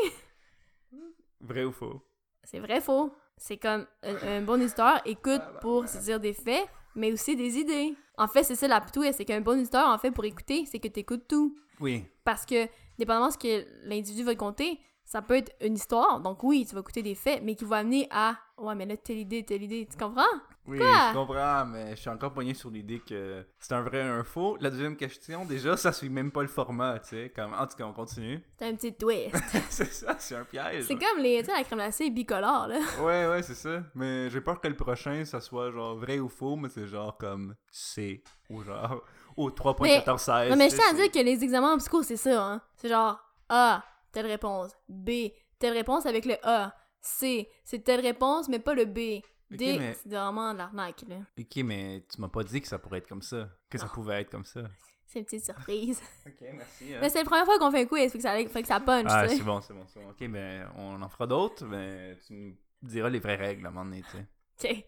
[1.41, 2.03] Vrai ou faux?
[2.45, 3.11] C'est vrai faux.
[3.39, 7.57] C'est comme un, un bon auditeur écoute pour se dire des faits, mais aussi des
[7.57, 7.95] idées.
[8.21, 10.79] En fait, c'est ça la twist, c'est qu'un bon auditeur, en fait, pour écouter, c'est
[10.79, 11.57] que tu écoutes tout.
[11.81, 12.05] Oui.
[12.23, 16.21] Parce que, dépendamment de ce que l'individu va te conter, ça peut être une histoire.
[16.21, 18.99] Donc oui, tu vas écouter des faits, mais qui vont amener à Ouais, mais là,
[18.99, 19.89] telle idée, telle idée.
[19.91, 20.23] Tu comprends?
[20.71, 21.09] Oui, Quoi?
[21.09, 24.23] je comprends, mais je suis encore poigné sur l'idée que c'est un vrai et un
[24.23, 24.57] faux.
[24.61, 27.33] La deuxième question, déjà, ça suit même pas le format, tu sais.
[27.35, 27.53] Comme...
[27.55, 28.41] En tout cas, on continue.
[28.57, 29.35] C'est un petit twist.
[29.69, 30.85] c'est ça, c'est un piège.
[30.85, 32.79] c'est comme les, tu sais, la crème glacée bicolore, là.
[33.01, 33.83] Ouais, ouais, c'est ça.
[33.97, 37.19] Mais j'ai peur que le prochain, ça soit genre vrai ou faux, mais c'est genre
[37.19, 39.03] comme C ou genre
[39.37, 40.51] au 3.1416.
[40.51, 42.63] Non, mais je tiens à dire que les examens en psycho, c'est ça, hein.
[42.77, 44.71] C'est genre A, telle réponse.
[44.89, 46.73] B, telle réponse avec le A.
[47.01, 49.25] C, c'est telle réponse, mais pas le B.
[49.51, 51.17] D, Ok, mais- c'est vraiment de l'arnaque, là.
[51.39, 53.49] Ok, mais tu m'as pas dit que ça pourrait être comme ça.
[53.69, 53.93] Que ça Ah.
[53.95, 54.63] pouvait être comme ça.
[55.07, 56.01] C'est une petite surprise.
[56.27, 56.85] Ok, merci.
[57.01, 58.79] mais c'est la première fois qu'on fait un quiz, fait que ça, fait que ça
[58.79, 60.11] punch, Ah, c'est bon, c'est bon, c'est bon.
[60.11, 63.73] Ok, mais on en fera d'autres, mais tu nous diras les vraies règles à un
[63.73, 64.19] moment donné, tu
[64.59, 64.71] sais.
[64.77, 64.85] Ok.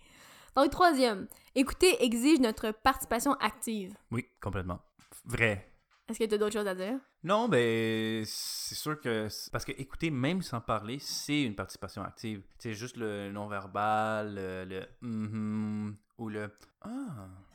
[0.55, 1.27] Donc, troisième.
[1.57, 3.95] Écouter exige notre participation active.
[4.13, 4.81] Oui, complètement.
[5.25, 5.72] Vrai.
[6.13, 6.99] Est-ce que tu as d'autres choses à dire?
[7.25, 9.29] Non, ben, c'est sûr que.
[9.51, 12.43] Parce que écouter, même sans parler, c'est une participation active.
[12.59, 14.65] C'est juste le non-verbal, le.
[14.65, 16.51] le mhm, ou le.
[16.83, 16.91] Ah,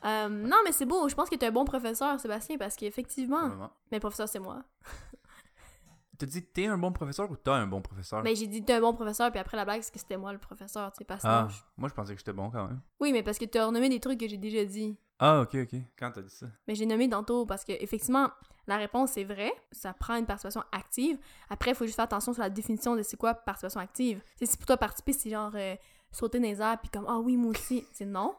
[0.06, 1.08] Euh, non, mais c'est beau.
[1.10, 3.48] Je pense que tu es un bon professeur, Sébastien, parce qu'effectivement.
[3.48, 3.72] vraiment.
[3.92, 4.64] Mais professeur, c'est moi.
[6.18, 8.24] T'as dit t'es un bon professeur ou t'as un bon professeur?
[8.24, 10.34] Mais j'ai dit t'es un bon professeur, puis après la blague, c'est que c'était moi
[10.34, 12.68] le professeur, tu sais, parce que ah, je- moi je pensais que j'étais bon quand
[12.68, 12.82] même.
[13.00, 14.98] Oui, mais parce que tu as renommé des trucs que j'ai déjà dit.
[15.20, 15.80] Ah, ok, ok.
[15.98, 16.46] Quand t'as dit ça?
[16.68, 18.30] Mais j'ai nommé tantôt parce que effectivement,
[18.68, 21.18] la réponse c'est vrai, ça prend une participation active.
[21.50, 24.22] Après, il faut juste faire attention sur la définition de c'est quoi participation active.
[24.38, 25.76] Tu sais, si pour toi participer, c'est genre euh,
[26.12, 28.36] sauter dans les airs puis comme ah oui, moi aussi, c'est non.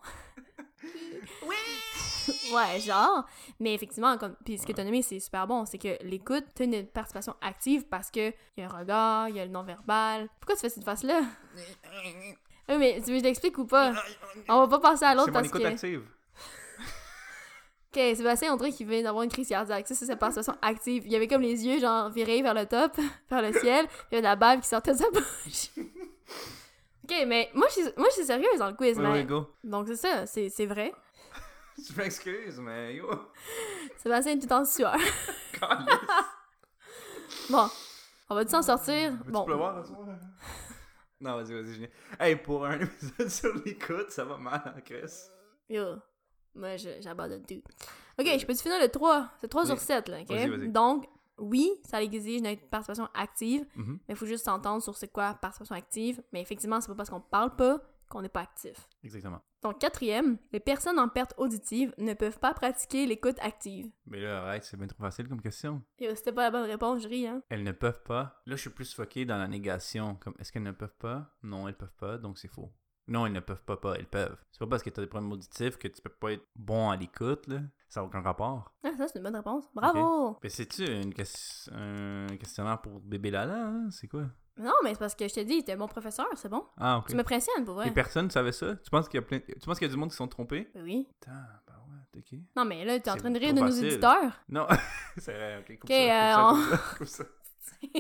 [1.47, 1.57] oui.
[2.53, 3.27] ouais, genre.
[3.61, 6.45] Mais effectivement, comme puis ce que tu as nommé, c'est super bon, c'est que l'écoute,
[6.55, 9.51] tu une participation active parce que il y a un regard, il y a le
[9.51, 10.29] non-verbal.
[10.41, 11.21] Pourquoi tu fais cette face là
[12.69, 13.95] Oui, mais tu veux que je t'explique ou pas?
[14.49, 16.03] On va pas passer à l'autre C'est mon parce écoute que active.
[17.91, 19.87] Ok, Sébastien, on dirait qu'il vient d'avoir une crise cardiaque.
[19.89, 21.05] Ça, c'est sa participation active.
[21.07, 22.93] Il y avait comme les yeux, genre, virés vers le top,
[23.31, 23.87] vers le ciel.
[24.11, 25.71] Il y avait de la bave qui sortait de sa bouche.
[27.05, 29.13] ok, mais moi, je suis, moi, je suis sérieuse dans le quiz, Oui, mais...
[29.13, 29.47] oui, go.
[29.65, 30.93] Donc, c'est ça, c'est vrai.
[31.79, 33.09] Je m'excuse, mais yo.
[33.99, 34.97] Sébastien est tout en sueur.
[37.51, 37.69] Bon,
[38.29, 39.13] on va-tu s'en sortir?
[39.13, 40.07] Veux-tu Bon, pleuvoir à soir?
[41.21, 41.87] Non, vas-y, vas-y, Julien.
[42.21, 45.13] Hey, pour un épisode sur l'écoute, ça va mal, hein, Chris?
[45.69, 45.97] yo,
[46.59, 47.63] moi, j'abandonne tout.
[48.19, 49.31] Ok, je peux-tu finir le 3?
[49.41, 49.69] C'est 3 Oui.
[49.69, 50.73] sur 7, là, ok?
[50.73, 51.07] Donc,
[51.39, 53.99] oui, ça exige une participation active, Mhm.
[54.09, 56.23] mais il faut juste s'entendre sur c'est quoi participation active.
[56.33, 58.89] Mais effectivement, c'est pas parce qu'on parle pas qu'on n'est pas actif.
[59.05, 59.41] Exactement.
[59.63, 63.91] Donc, quatrième, les personnes en perte auditive ne peuvent pas pratiquer l'écoute active.
[64.07, 65.83] Mais là, arrête, c'est bien trop facile comme question.
[66.01, 67.43] Yo, c'était pas la bonne réponse, je ris, hein.
[67.51, 68.41] Elles ne peuvent pas.
[68.47, 70.15] Là, je suis plus foqué dans la négation.
[70.17, 71.37] Comme, est-ce qu'elles ne peuvent pas?
[71.43, 72.73] Non, elles peuvent pas, donc c'est faux.
[73.09, 74.37] Non, elles ne peuvent pas, pas, elles peuvent.
[74.53, 76.97] C'est pas parce que t'as des problèmes auditifs que tu peux pas être bon à
[76.97, 77.61] l'écoute, là.
[77.89, 78.75] Ça n'a aucun rapport.
[78.85, 79.65] Ah, ça, c'est une bonne réponse.
[79.75, 80.37] Bravo!
[80.43, 81.15] Mais c'est-tu une
[81.73, 83.89] un questionnaire pour bébé Lala, hein?
[83.91, 84.27] C'est quoi?
[84.59, 86.67] Non, mais c'est parce que je t'ai dit, t'es un bon professeur, c'est bon.
[86.77, 87.07] Ah, ok.
[87.09, 87.89] Tu me pressionnes, pour vrai.
[87.89, 88.77] Et personne savait ça?
[88.77, 89.39] Tu penses qu'il y a plein...
[89.41, 90.69] Tu penses qu'il y a du monde qui sont trompés?
[90.75, 91.09] Ben oui.
[91.21, 92.39] Putain, bah ouais, ok.
[92.57, 93.87] Non, mais là, t'es en train de rire de nos facile.
[93.87, 94.33] éditeurs.
[94.49, 94.67] Non,
[95.17, 97.25] c'est vrai, ok, coupe ça, euh, ça, coupe ça.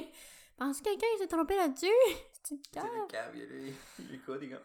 [0.59, 1.87] Pense que quelqu'un s'est trompé là-dessus?
[2.43, 2.81] C'est une C'est
[3.13, 3.31] cave.
[3.35, 4.61] il il est quoi, les gars?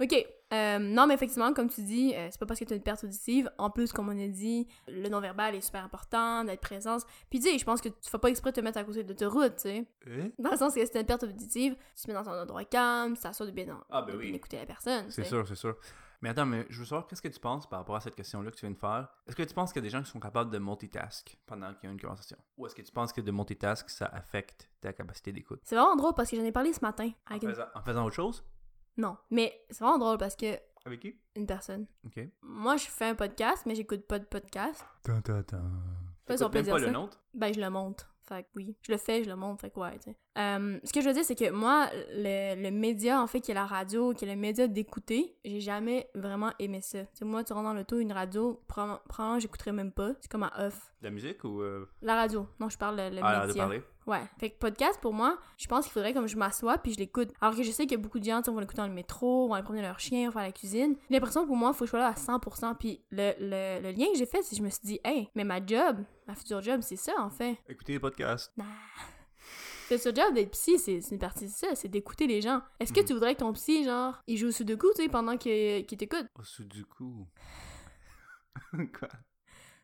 [0.00, 0.14] Ok.
[0.52, 2.82] Euh, non, mais effectivement, comme tu dis, euh, c'est pas parce que tu as une
[2.82, 3.50] perte auditive.
[3.56, 7.04] En plus, comme on a dit, le non-verbal est super important, d'être présence.
[7.30, 9.02] Puis, tu sais, je pense que tu fais pas exprès de te mettre à côté
[9.02, 9.86] de l'autoroute, tu sais.
[10.06, 10.28] Hein?
[10.38, 12.64] Dans le sens que si t'as une perte auditive, tu te mets dans ton endroit
[12.64, 14.36] calme, tu t'assures de bien, dans- Ah, ben de bien oui.
[14.36, 15.10] écouter la personne.
[15.10, 15.74] C'est sûr, c'est sûr.
[16.20, 18.50] Mais attends, mais je veux savoir, qu'est-ce que tu penses par rapport à cette question-là
[18.50, 19.08] que tu viens de faire?
[19.26, 21.72] Est-ce que tu penses qu'il y a des gens qui sont capables de multitask pendant
[21.74, 22.36] qu'il y a une conversation?
[22.58, 25.60] Ou est-ce que tu penses que de multitask, ça affecte ta capacité d'écoute?
[25.64, 27.10] C'est vraiment drôle parce que j'en ai parlé ce matin.
[27.26, 27.50] En Avec une...
[27.50, 28.44] faisant, en faisant autre chose?
[28.96, 31.16] Non, mais c'est vraiment drôle parce que Avec qui?
[31.36, 31.86] Une personne.
[32.04, 32.20] Ok.
[32.42, 34.84] Moi, je fais un podcast, mais j'écoute pas de podcast.
[35.02, 35.60] Ta, ta, ta.
[36.26, 36.86] Pas si on peut même dire pas ça.
[36.86, 37.22] le nôtre?
[37.34, 38.06] Ben, je le monte.
[38.22, 38.76] Fait que oui.
[38.82, 39.60] Je le fais, je le monte.
[39.60, 40.16] Fait que ouais, tu sais.
[40.38, 43.50] Euh, ce que je veux dire, c'est que moi, le, le média, en fait, qui
[43.50, 47.00] est la radio, qui est le média d'écouter, j'ai jamais vraiment aimé ça.
[47.00, 50.12] Tu sais, moi, tu rentres dans l'auto, une radio, probablement, j'écouterais même pas.
[50.20, 50.92] C'est comme à off.
[51.02, 51.60] La musique ou.
[51.60, 51.86] Euh...
[52.00, 52.46] La radio.
[52.60, 53.62] Non, je parle le, le Ah, de média.
[53.64, 53.82] parler?
[54.06, 54.22] Ouais.
[54.38, 57.30] Fait que podcast, pour moi, je pense qu'il faudrait comme je m'assois puis je l'écoute.
[57.40, 58.92] Alors que je sais qu'il y a beaucoup de gens, sais, vont l'écouter dans le
[58.94, 60.96] métro, vont aller promener leur chien, vont faire la cuisine.
[61.08, 62.76] J'ai l'impression pour moi, il faut que je sois là à 100%.
[62.78, 65.44] Puis le, le, lien que j'ai fait, c'est que je me suis dit, hey, mais
[65.44, 67.58] ma job, ma future job, c'est ça, en fait.
[67.68, 68.52] Écoutez les podcasts.
[68.56, 68.64] Nah.
[69.92, 72.62] Le futur job d'être psy, c'est une partie de ça, c'est d'écouter les gens.
[72.80, 73.06] Est-ce que Mhm.
[73.06, 76.26] tu voudrais que ton psy, genre, il joue au sudoku, tu sais, pendant qu'il t'écoute?
[76.38, 77.26] Au Sudoku.
[78.98, 79.08] Quoi?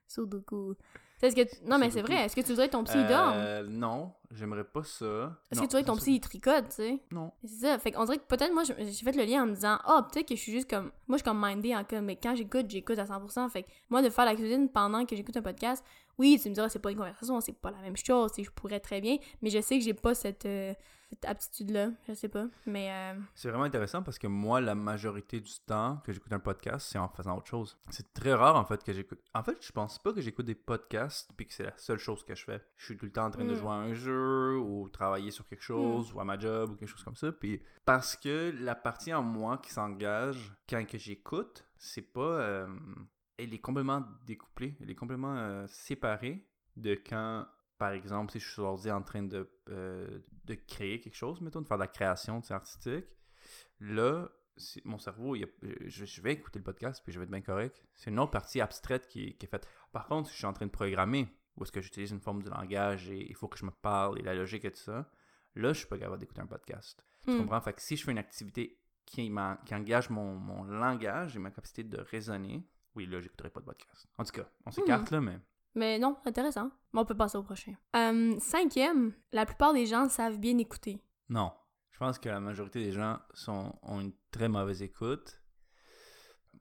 [0.07, 0.75] Sudoku.
[1.21, 2.15] Est-ce que tu- Non, mais c'est vrai.
[2.25, 3.33] Est-ce que tu voudrais que ton psy il dorme?
[3.37, 5.37] Euh, non, j'aimerais pas ça.
[5.51, 6.99] Est-ce Non, que tu que ton psy il tricote, tu sais?
[7.11, 7.33] Non.
[7.45, 7.79] C'est ça.
[7.79, 10.29] Fait qu'on dirait que peut-être moi, j'ai fait le lien en me disant, ah, peut-être
[10.29, 10.91] que je suis juste comme.
[11.07, 13.49] Moi, je suis comme mindée en comme, mais quand j'écoute, j'écoute à 100%.
[13.51, 15.85] Fait que moi, de faire la cuisine pendant que j'écoute un podcast,
[16.19, 18.81] oui, tu me diras, c'est pas une conversation, c'est pas la même chose, je pourrais
[18.81, 20.75] très bien, mais je sais que j'ai pas cette, euh,
[21.11, 21.91] cette aptitude-là.
[22.09, 22.47] Je sais pas.
[22.67, 26.41] Mais, euh, C'est vraiment intéressant parce que moi, la majorité du temps que j'écoute un
[26.41, 27.79] podcast, c'est en faisant autre chose.
[27.91, 29.21] C'est très rare en fait que j'écoute.
[29.33, 32.25] En fait, je pense pas que j'écoute des podcasts puis que c'est la seule chose
[32.25, 32.61] que je fais.
[32.77, 33.57] Je suis tout le temps en train de Mm.
[33.57, 34.18] jouer à un jeu
[34.59, 37.31] ou travailler sur quelque chose ou à ma job ou quelque chose comme ça.
[37.33, 42.21] Puis parce que la partie en moi qui s'engage quand que j'écoute, c'est pas.
[42.41, 42.67] euh,
[43.37, 47.47] elle est complètement découplée, elle est complètement euh, séparée de quand
[47.79, 51.61] par exemple, si je suis l'ordi en train de, euh, de créer quelque chose, mettons,
[51.61, 53.05] de faire de la création artistique,
[53.79, 54.29] là,
[54.85, 55.49] mon cerveau, il y a-
[55.87, 57.81] je, je vais écouter le podcast, puis je vais être bien correct.
[57.95, 59.69] C'est une autre partie abstraite qui est faite.
[59.93, 61.29] Par contre, si je suis en train de programmer,
[61.59, 64.19] ou est-ce que j'utilise une forme de langage et il faut que je me parle
[64.19, 65.11] et la logique et tout ça,
[65.55, 67.05] là, je suis pas capable d'écouter un podcast.
[67.25, 67.39] Tu hmm.
[67.39, 67.61] comprends?
[67.61, 69.33] Fait que si je fais une activité qui,
[69.67, 73.67] qui engage mon, mon langage et ma capacité de raisonner, oui, là, j'écouterai pas de
[73.67, 74.07] podcast.
[74.17, 75.39] En tout cas, on s'écarte là, mais...
[75.75, 76.71] Mais non, intéressant.
[76.93, 77.75] Bon, on peut passer au prochain.
[77.95, 81.01] Euh, cinquième, la plupart des gens savent bien écouter.
[81.29, 81.53] Non.
[81.91, 85.41] Je pense que la majorité des gens sont, ont une très mauvaise écoute.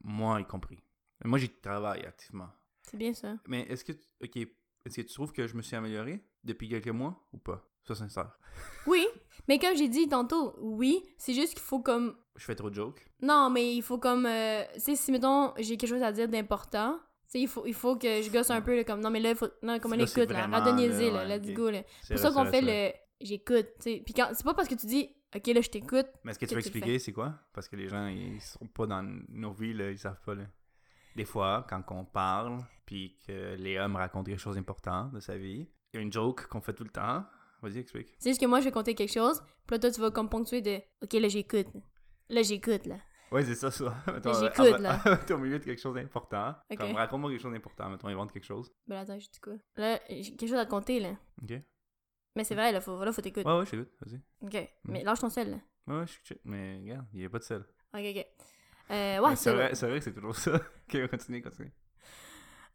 [0.02, 0.82] Moi y compris.
[1.24, 2.48] Moi, j'y travaille activement.
[2.82, 3.36] C'est bien ça.
[3.46, 4.48] Mais est-ce que, ok,
[4.84, 7.64] est-ce que tu trouves que je me suis amélioré depuis quelques mois ou pas?
[7.84, 8.38] Sois sincère.
[8.86, 9.06] Oui,
[9.48, 12.74] mais comme j'ai dit tantôt, oui, c'est juste qu'il faut comme Je fais trop de
[12.74, 13.06] jokes.
[13.22, 14.26] Non, mais il faut comme.
[14.26, 17.64] euh, tu sais, si mettons, j'ai quelque chose à dire d'important, tu sais, il faut,
[17.66, 19.00] il faut que je gosse un peu, là, comme.
[19.00, 19.48] Non, mais là, il faut.
[19.62, 20.46] Non, comme on écoute, là.
[20.46, 21.82] Radonnez-y, là, Let's go, là.
[22.02, 22.92] C'est pour ça qu'on fait le.
[23.20, 24.02] J'écoute, tu sais.
[24.04, 24.28] Puis quand.
[24.34, 26.06] C'est pas parce que tu dis, OK, là, je t'écoute.
[26.24, 27.34] Mais est-ce que tu que veux tu le expliquer c'est quoi?
[27.52, 30.44] Parce que les gens, ils sont pas dans nos vies, là, ils savent pas, là.
[31.16, 35.36] Des fois, quand on parle, puis que Léa me raconte quelque chose d'important de sa
[35.36, 37.24] vie, il y a une joke qu'on fait tout le temps.
[37.60, 38.14] Vas-y, explique.
[38.18, 40.28] C'est juste que moi, je vais compter quelque chose, puis là, toi, tu vas comme
[40.28, 41.66] ponctuer de, OK, là, j'écoute.
[42.28, 42.96] Là, j'écoute, là.
[43.32, 43.94] Ouais, c'est ça, ça.
[44.40, 44.98] J'écoute, là.
[45.26, 46.54] T'es au milieu de quelque chose d'important.
[46.70, 46.78] Ok.
[46.78, 47.90] Comme, raconte-moi quelque chose d'important.
[47.90, 48.72] Mettons, invente quelque chose.
[48.86, 49.54] Ben, attends, je dis quoi?
[49.76, 51.10] Là, j'ai quelque chose à te compter, là.
[51.42, 51.50] Ok.
[51.50, 51.64] Ouais,
[52.36, 53.46] Mais c'est vrai, là, faut, là, faut t'écouter.
[53.46, 53.90] ouais, je t'écoute.
[54.00, 54.22] Vas-y.
[54.40, 54.70] OK.
[54.84, 55.56] Mais lâche ton sel, là.
[55.88, 56.40] Ouais, ouais, je suis.
[56.44, 57.64] Mais regarde, il n'y a pas de sel.
[57.92, 58.26] OK, OK.
[58.90, 60.54] Euh, ouais, c'est vrai, que c'est toujours ça.
[60.88, 61.72] ok, continue, continue.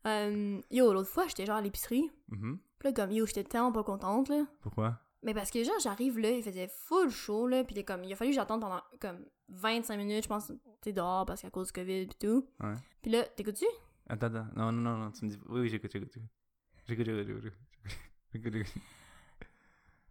[0.05, 2.11] Euh, yo, l'autre fois, j'étais genre à l'épicerie.
[2.29, 2.59] Mhm.
[2.79, 4.45] Puis là, comme, yo, j'étais tellement pas contente, là.
[4.61, 4.99] Pourquoi?
[5.23, 7.63] Mais parce que, genre, j'arrive là, il faisait full chaud, là.
[7.63, 10.93] Puis comme, il a fallu que j'attende pendant, comme, 25 minutes, je pense, tu sais,
[10.93, 12.47] dehors, parce qu'à cause du COVID, pis tout.
[12.59, 12.73] Ouais.
[13.01, 13.65] Puis là, t'écoutes-tu?
[14.07, 14.47] Attends, attends.
[14.55, 15.11] Non, non, non, non.
[15.11, 15.39] Tu me dis.
[15.47, 16.13] Oui, oui, j'écoute, j'écoute.
[16.87, 17.53] J'écoute, j'écoute, j'écoute.
[18.33, 18.73] J'écoute, j'écoute.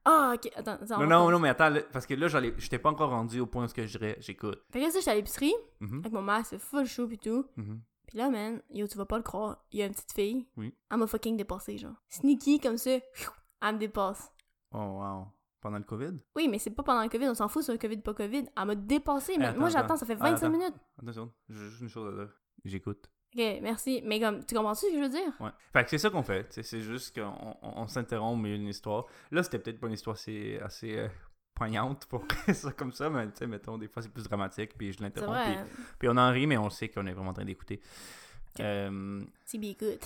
[0.05, 0.99] Ah, ok, attends, attends.
[1.01, 3.47] Non, non, non, mais attends, là, parce que là, j'allais- j'étais pas encore rendu au
[3.47, 4.61] point où ce que je dirais j'écoute.
[4.71, 7.19] Fait que là, ça, j'étais à l'épicerie, Mhm, avec mon masque, c'est full chaud, pis
[7.19, 7.47] tout.
[7.57, 7.81] mhm.
[8.09, 10.47] Puis là, man, yo, tu vas pas le croire, il y a une petite fille.
[10.57, 10.75] Oui.
[10.91, 11.95] Elle m'a fucking dépassé, genre.
[12.09, 12.99] Sneaky, comme ça,
[13.63, 14.31] elle me dépasse.
[14.73, 15.27] Oh, wow.
[15.61, 16.17] Pendant le COVID?
[16.35, 18.47] Oui, mais c'est pas pendant le COVID, on s'en fout sur le COVID, pas COVID.
[18.57, 19.79] Elle m'a dépassé, mais attends, moi, attends.
[19.79, 20.51] j'attends, ça fait Ah, 25 attends.
[20.59, 20.75] minutes.
[21.15, 21.31] Seconde.
[21.49, 22.35] J'ai juste une chose à dire.
[22.65, 23.09] J'écoute.
[23.35, 24.03] Ok, merci.
[24.05, 25.33] Mais comme, tu comprends-tu ce que je veux dire?
[25.41, 25.51] Ouais.
[25.73, 26.47] Fait que c'est ça qu'on fait.
[26.51, 29.07] C'est juste qu'on on, on s'interrompt au milieu d'une histoire.
[29.31, 31.09] Là, c'était peut-être pas une histoire assez, assez euh,
[31.55, 34.93] poignante pour ça comme ça, mais tu sais, mettons, des fois c'est plus dramatique, puis
[34.93, 35.39] je l'interromps.
[35.45, 37.81] Puis, puis on en rit, mais on sait qu'on est vraiment en train d'écouter.
[38.55, 38.61] Ok.
[38.61, 40.01] Euh, good.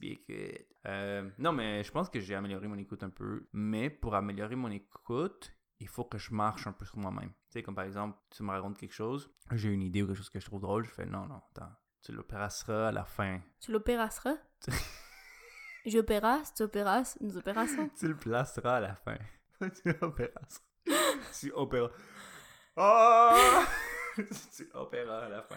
[0.00, 0.66] bien écoute.
[0.86, 3.48] Euh, non, mais je pense que j'ai amélioré mon écoute un peu.
[3.52, 7.30] Mais pour améliorer mon écoute, il faut que je marche un peu sur moi-même.
[7.30, 10.18] Tu sais, comme par exemple, tu me racontes quelque chose, j'ai une idée ou quelque
[10.18, 13.40] chose que je trouve drôle, je fais non, non, attends, tu l'opérasseras à la fin.
[13.60, 14.36] Tu l'opérasseras?
[15.86, 17.88] J'opérasse, tu opérasses, nous opérassons.
[17.98, 19.16] tu le placeras à la fin.
[19.60, 20.64] tu l'opérasseras.
[21.40, 21.90] tu opéras.
[22.76, 23.64] Ah!
[24.56, 25.56] tu opéras à la fin.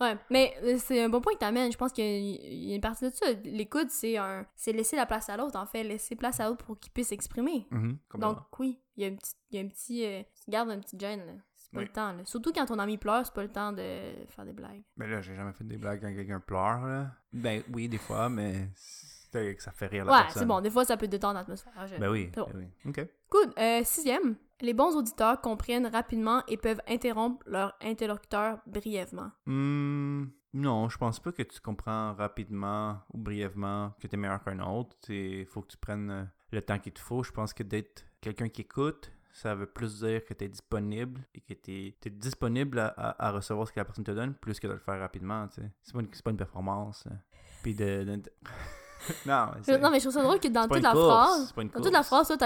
[0.00, 1.70] Ouais, mais euh, c'est un bon point que t'amènes.
[1.70, 3.26] Je pense qu'il y a- il y a une partie de ça.
[3.44, 5.84] L'écoute, c'est un, c'est laisser la place à l'autre, en fait.
[5.84, 7.68] Laisser place à l'autre pour qu'il puisse s'exprimer.
[7.70, 8.34] Mhm, complètement.
[8.34, 10.80] Donc, oui, il y a un petit, il y a un petit, euh, garde un
[10.80, 11.32] petit gêne, là.
[11.74, 11.86] Pas Oui.
[11.86, 12.24] le temps, là.
[12.24, 13.82] Surtout quand ton ami pleure, c'est pas le temps de
[14.28, 14.82] faire des blagues.
[14.96, 17.10] Mais là, j'ai jamais fait des blagues quand quelqu'un pleure, là.
[17.32, 20.42] Ben oui, des fois, mais c'est que ça fait rire la Ouais, personne.
[20.42, 20.60] c'est bon.
[20.60, 21.86] Des fois, ça peut détendre l'atmosphère.
[21.86, 22.46] Je- Ben oui, bon.
[22.52, 22.90] ben oui.
[22.90, 23.06] OK.
[23.30, 23.52] Good.
[23.58, 29.30] Euh, sixième, les bons auditeurs comprennent rapidement et peuvent interrompre leur interlocuteur brièvement.
[29.46, 34.60] Hmm, non, je pense pas que tu comprends rapidement ou brièvement que t'es meilleur qu'un
[34.60, 34.94] autre.
[35.08, 37.24] Il faut que tu prennes euh, le temps qu'il te faut.
[37.24, 41.40] Je pense que d'être quelqu'un qui écoute, ça veut plus dire que t'es disponible et
[41.40, 44.60] que t'es es disponible à, à- à recevoir ce que la personne te donne plus
[44.60, 45.48] que de le faire rapidement.
[45.48, 45.70] tu sais.
[45.82, 47.04] C'est pas, pas une performance.
[47.10, 47.14] euh.
[47.62, 48.04] Puis de.
[48.04, 48.32] de- de-
[49.26, 49.46] non,
[49.80, 52.02] Non, mais je trouve ça drôle que dans toute la course, phrase, dans toute la
[52.04, 52.36] phrase, toi,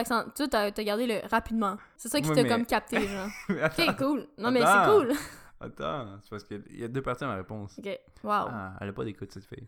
[0.48, 1.77] t'as t'as gardé le rapidement.
[1.96, 3.29] C'est ça qui Oui, t'a mais- comme capté, genre.
[3.62, 4.27] Attends, Ok, cool.
[4.38, 4.96] Non, mais c'est Attends.
[4.98, 5.12] cool.
[5.61, 7.79] Attends, c'est parce qu'il y a deux parties à ma réponse.
[7.79, 7.87] Ok,
[8.24, 8.31] wow.
[8.31, 9.66] Ah, elle a pas d'écoute, cette fille.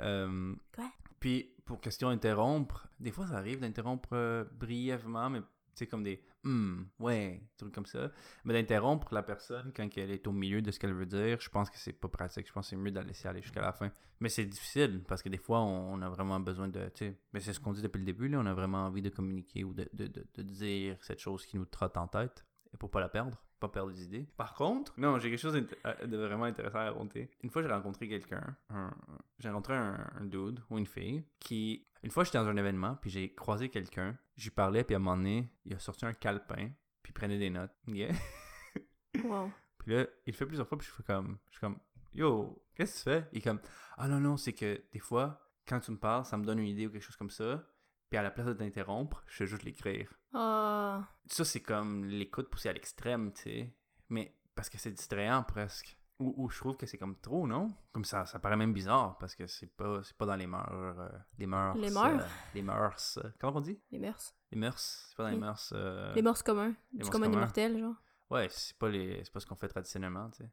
[0.00, 0.84] Euh, Quoi?
[1.20, 5.42] Puis, pour question interrompre, des fois, ça arrive d'interrompre euh, brièvement, mais
[5.78, 8.10] c'est comme des hum, ouais, trucs comme ça.
[8.44, 11.48] Mais d'interrompre la personne quand elle est au milieu de ce qu'elle veut dire, je
[11.48, 12.46] pense que c'est pas pratique.
[12.46, 13.90] Je pense que c'est mieux de la laisser aller jusqu'à la fin.
[14.20, 16.90] Mais c'est difficile parce que des fois, on, a vraiment besoin de.
[16.94, 19.10] sais, Mais c'est ce qu'on dit depuis le début, là, on a vraiment envie de
[19.10, 23.00] communiquer ou de, de dire cette chose qui nous trotte en tête et pour pas
[23.00, 24.26] la perdre, pas perdre des idées.
[24.36, 27.30] Par contre, non, j'ai quelque chose euh, de vraiment intéressant à raconter.
[27.42, 28.94] Une fois, j'ai rencontré quelqu'un, un-
[29.38, 32.96] j'ai rencontré un, un dude ou une fille qui, une fois, j'étais dans un événement,
[33.00, 36.12] puis j'ai croisé quelqu'un, j'y parlais, puis à un moment donné, il a sorti un
[36.14, 36.70] calepin,
[37.02, 37.72] puis il prenait des notes.
[37.86, 38.12] Yeah.
[39.24, 39.50] Wow.
[39.78, 41.78] Puis là, il le fait plusieurs fois, puis je fais comme, je suis comme,
[42.14, 43.28] yo, qu'est-ce que tu fais?
[43.32, 43.60] Il est comme,
[43.96, 46.68] ah non, non, c'est que des fois, quand tu me parles, ça me donne une
[46.68, 47.64] idée ou quelque chose comme ça,
[48.10, 52.48] puis à la place de t'interrompre, je fais juste l'écrire Ah, ça, c'est comme l'écoute
[52.50, 53.74] poussée à l'extrême, tu sais.
[54.08, 55.96] Mais parce que c'est distrayant presque.
[56.20, 57.68] Ou, ou je trouve que c'est comme trop, non?
[57.92, 60.68] Comme ça, ça paraît même bizarre parce que c'est pas, c'est pas dans les mœurs.
[60.72, 61.76] euh, les mœurs.
[61.76, 62.22] Les mœurs?
[62.24, 63.18] euh, les mœurs.
[63.24, 63.80] euh, comment on dit?
[63.92, 64.34] les mœurs.
[64.50, 64.80] Les mœurs.
[65.10, 65.72] C'est pas dans les Les- mœurs.
[66.16, 66.68] Les mœurs communs.
[66.68, 67.44] les Du mœurs commun des communs.
[67.44, 67.94] mortels, genre.
[68.30, 70.50] Ouais, c'est pas, les, c'est pas ce qu'on fait traditionnellement, tu sais.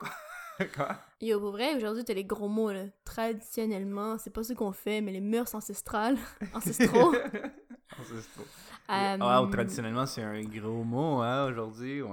[0.76, 0.96] Quoi?
[1.20, 2.84] Yo, pour vrai, aujourd'hui, t'as les gros mots, là.
[3.04, 6.16] Traditionnellement, c'est pas ce qu'on fait, mais les mœurs ancestrales.
[6.54, 7.14] Ancestraux.
[8.00, 8.44] Ancestraux.
[8.90, 12.02] Euh, Wow, traditionnellement, c'est un gros mot, hein, aujourd'hui.
[12.02, 12.10] Wow.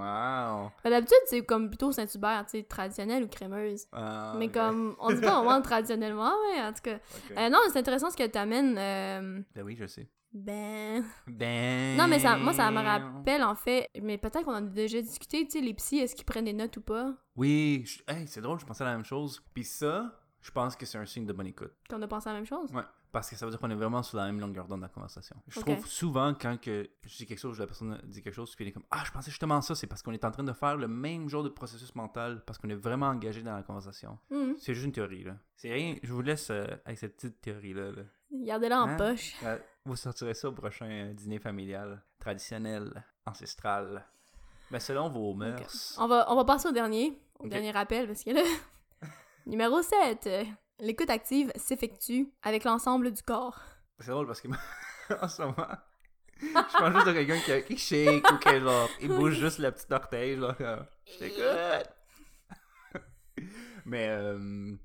[0.83, 3.87] ben, D'habitude, c'est comme plutôt Saint-Hubert, tu sais, traditionnelle ou crémeuse.
[3.91, 6.99] Ah, mais comme, on dit pas vraiment traditionnellement, mais en tout cas.
[7.37, 8.77] Euh, non, c'est intéressant ce que t'amènes.
[8.77, 10.07] euh, Ben oui, je sais.
[10.33, 11.03] Ben.
[11.27, 11.95] Ben.
[11.97, 15.01] Non, mais ça, moi, ça me rappelle, en fait, mais peut-être qu'on en a déjà
[15.01, 17.13] discuté, tu sais, les psys, est-ce qu'ils prennent des notes ou pas?
[17.35, 19.43] Oui, je- hey, c'est drôle, je pensais à la même chose.
[19.53, 21.73] Puis ça, je pense que c'est un signe de bonne écoute.
[21.89, 22.71] Qu'on a pensé à la même chose?
[22.73, 22.83] Ouais.
[23.11, 24.93] Parce que ça veut dire qu'on est vraiment sur la même longueur d'onde dans la
[24.93, 25.35] conversation.
[25.49, 28.63] Je trouve souvent quand que je dis quelque chose, la personne dit quelque chose, puis
[28.63, 30.53] elle est comme Ah, je pensais justement ça, c'est parce qu'on est en train de
[30.53, 34.17] faire le même genre de processus mental, parce qu'on est vraiment engagé dans la conversation.
[34.29, 34.55] Mhm.
[34.57, 35.35] C'est juste une théorie, là.
[35.57, 37.91] C'est rien, je vous laisse euh, avec cette petite théorie-là.
[37.91, 38.03] Là.
[38.31, 38.97] Gardez-la en Hein?
[38.97, 39.35] poche.
[39.43, 44.05] Euh, vous sortirez ça au prochain euh, dîner familial, traditionnel, ancestral.
[44.69, 45.97] Mais selon vos mœurs.
[45.99, 48.41] On va, on va passer au dernier, au dernier rappel, parce que là...
[49.45, 50.29] Numéro 7.
[50.79, 53.59] L'écoute active s'effectue avec l'ensemble du corps.
[53.99, 54.47] C'est drôle parce que
[55.21, 55.67] en ce moment,
[56.39, 59.71] je pense juste à quelqu'un qui, qui shake ou qui genre, il bouge juste le
[59.71, 61.91] petit orteil, genre, je t'écoute.
[63.85, 64.75] Mais euh,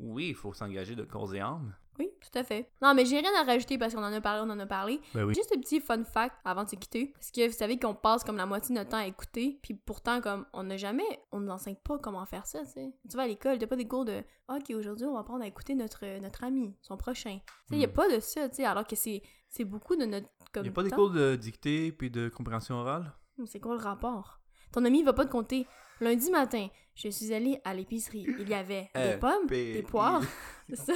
[0.00, 1.74] oui, il faut s'engager de corps et âme.
[1.98, 2.70] Oui, tout à fait.
[2.82, 5.00] Non, mais j'ai rien à rajouter parce qu'on en a parlé, on en a parlé.
[5.14, 5.34] Ben oui.
[5.34, 7.06] Juste un petit fun fact avant de se quitter.
[7.14, 9.74] Parce que vous savez qu'on passe comme la moitié de notre temps à écouter, puis
[9.74, 12.92] pourtant, comme, on n'a jamais, on nous enseigne pas comment faire ça, tu sais.
[13.08, 15.46] Tu vas à l'école, t'as pas des cours de, ok, aujourd'hui, on va apprendre à
[15.46, 17.38] écouter notre, notre ami, son prochain.
[17.68, 17.92] Tu sais, y a Hmm.
[17.92, 20.72] pas de ça, tu sais, alors que c'est, c'est beaucoup de notre, Il n'y a
[20.72, 23.12] pas des cours de dictée puis de compréhension orale?
[23.38, 24.40] Mais C'est quoi le rapport?
[24.72, 25.66] Ton ami va pas te compter.
[26.00, 28.26] Lundi matin, je suis allée à l'épicerie.
[28.38, 30.20] Il y avait des Euh, pommes, des poires.
[30.68, 30.92] C'est ça.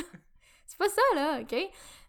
[0.70, 1.52] C'est pas ça, là, OK?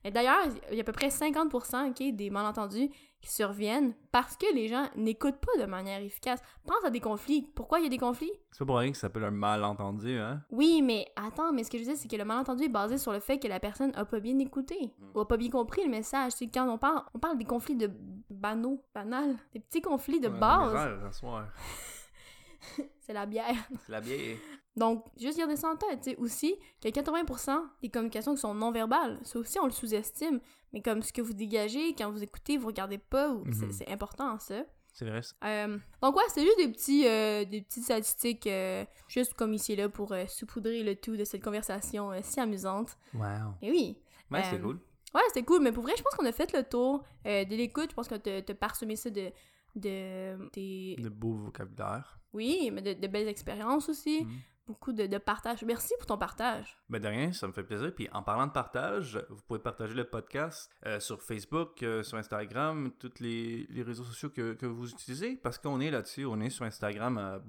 [0.03, 2.89] Et d'ailleurs, il y a à peu près 50% OK, des malentendus
[3.21, 6.39] qui surviennent parce que les gens n'écoutent pas de manière efficace.
[6.65, 7.47] Pense à des conflits.
[7.55, 8.31] Pourquoi il y a des conflits?
[8.51, 10.41] C'est pas pour rien que ça s'appelle un malentendu, hein?
[10.51, 13.11] Oui, mais attends, mais ce que je disais, c'est que le malentendu est basé sur
[13.11, 15.05] le fait que la personne a pas bien écouté Mm.
[15.15, 16.33] ou a pas bien compris le message.
[16.35, 17.89] C'est quand on parle, on parle des conflits de
[18.29, 20.73] banaux, banals, des petits conflits de Ouais, base.
[23.11, 23.55] C'est la bière.
[23.85, 24.37] C'est la bière.
[24.77, 28.53] Donc, juste garder ça en tête, tu sais, aussi, que 80% des communications qui sont
[28.53, 30.39] non-verbales, ça aussi, on le sous-estime,
[30.71, 33.71] mais comme ce que vous dégagez, quand vous écoutez, vous regardez pas, Mhm.
[33.73, 34.63] c'est important, ça.
[34.93, 35.21] C'est vrai.
[35.21, 35.33] ça.
[35.43, 39.73] Euh, donc ouais, c'est juste des petits euh, des petites statistiques euh, juste comme ici
[39.75, 42.97] là pour saupoudrer le tout de cette conversation si amusante.
[43.13, 43.55] Wow.
[43.61, 43.97] Et oui.
[44.29, 44.79] Ouais, c'est cool.
[45.15, 47.89] Ouais, c'était cool, mais pour vrai, je pense qu'on a fait le tour de l'écoute.
[47.91, 49.31] Je pense qu'on t'a t'a parsemé ça de
[49.75, 52.19] de des De beau vocabulaire.
[52.33, 54.23] Oui, mais de, belles expériences aussi.
[54.23, 54.31] Mhm.
[54.67, 55.63] Beaucoup de, partage.
[55.63, 56.77] Merci pour ton partage.
[56.89, 57.93] Ben de rien, ça me fait plaisir.
[57.93, 62.17] Puis en parlant de partage, vous pouvez partager le podcast euh, sur Facebook, euh, sur
[62.17, 66.25] Instagram, tous les, les réseaux sociaux que, que vous utilisez, parce qu'on est là-dessus.
[66.25, 67.39] On est sur Instagram à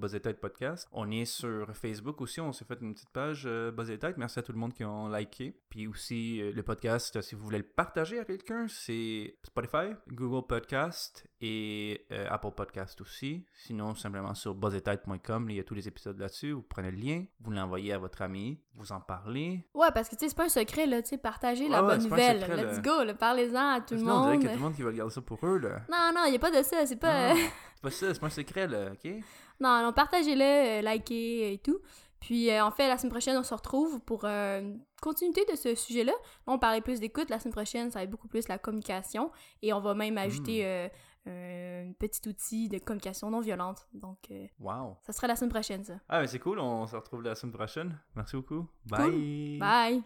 [0.41, 0.89] Podcast.
[0.93, 2.41] On est sur Facebook aussi.
[2.41, 3.73] On s'est fait une petite page euh.
[4.17, 5.57] Merci à tout le monde qui ont liké.
[5.69, 10.47] Puis aussi, euh, le podcast, si vous voulez le partager à quelqu'un, c'est Spotify, Google
[10.47, 13.45] Podcast et Apple Podcast aussi.
[13.53, 16.53] Sinon, simplement sur buzzetête.com, il y a tous les épisodes là-dessus.
[16.53, 19.67] Vous prenez le lien, vous l'envoyez à votre ami, vous en parlez.
[19.75, 21.97] Ouais, parce que tu sais, c'est pas un secret, là, tu sais, partager la Ouais,
[21.97, 22.41] bonne nouvelle.
[22.41, 24.41] secret, Let's go, là, parlez-en à tout le Sinon, on dirait monde.
[24.41, 25.81] qu'il y a tout le monde qui va garder ça pour eux, là.
[25.91, 27.35] Non, non, y a pas de ça, c'est pas.
[27.75, 29.11] C'est pas ça, c'est pas un secret, là, ok?
[29.59, 31.79] Non, non, partagez-le, euh, likez et tout.
[32.21, 35.57] Puis euh, en fait, la semaine prochaine, on se retrouve pour euh, une continuité de
[35.57, 36.13] ce sujet-là.
[36.13, 37.29] Là, on parlait plus d'écoute.
[37.29, 39.33] La semaine prochaine, ça va être beaucoup plus la communication.
[39.63, 40.89] Et on va même ajouter euh, euh,
[41.27, 43.87] un petit outil de communication non violente.
[43.93, 44.97] Donc, euh, Wow.
[45.03, 45.95] ça sera la semaine prochaine, ça.
[46.09, 47.99] Ah, mais c'est cool, on se retrouve la semaine prochaine.
[48.17, 48.67] Merci beaucoup.
[48.87, 49.59] Bye.
[49.59, 50.03] Bye!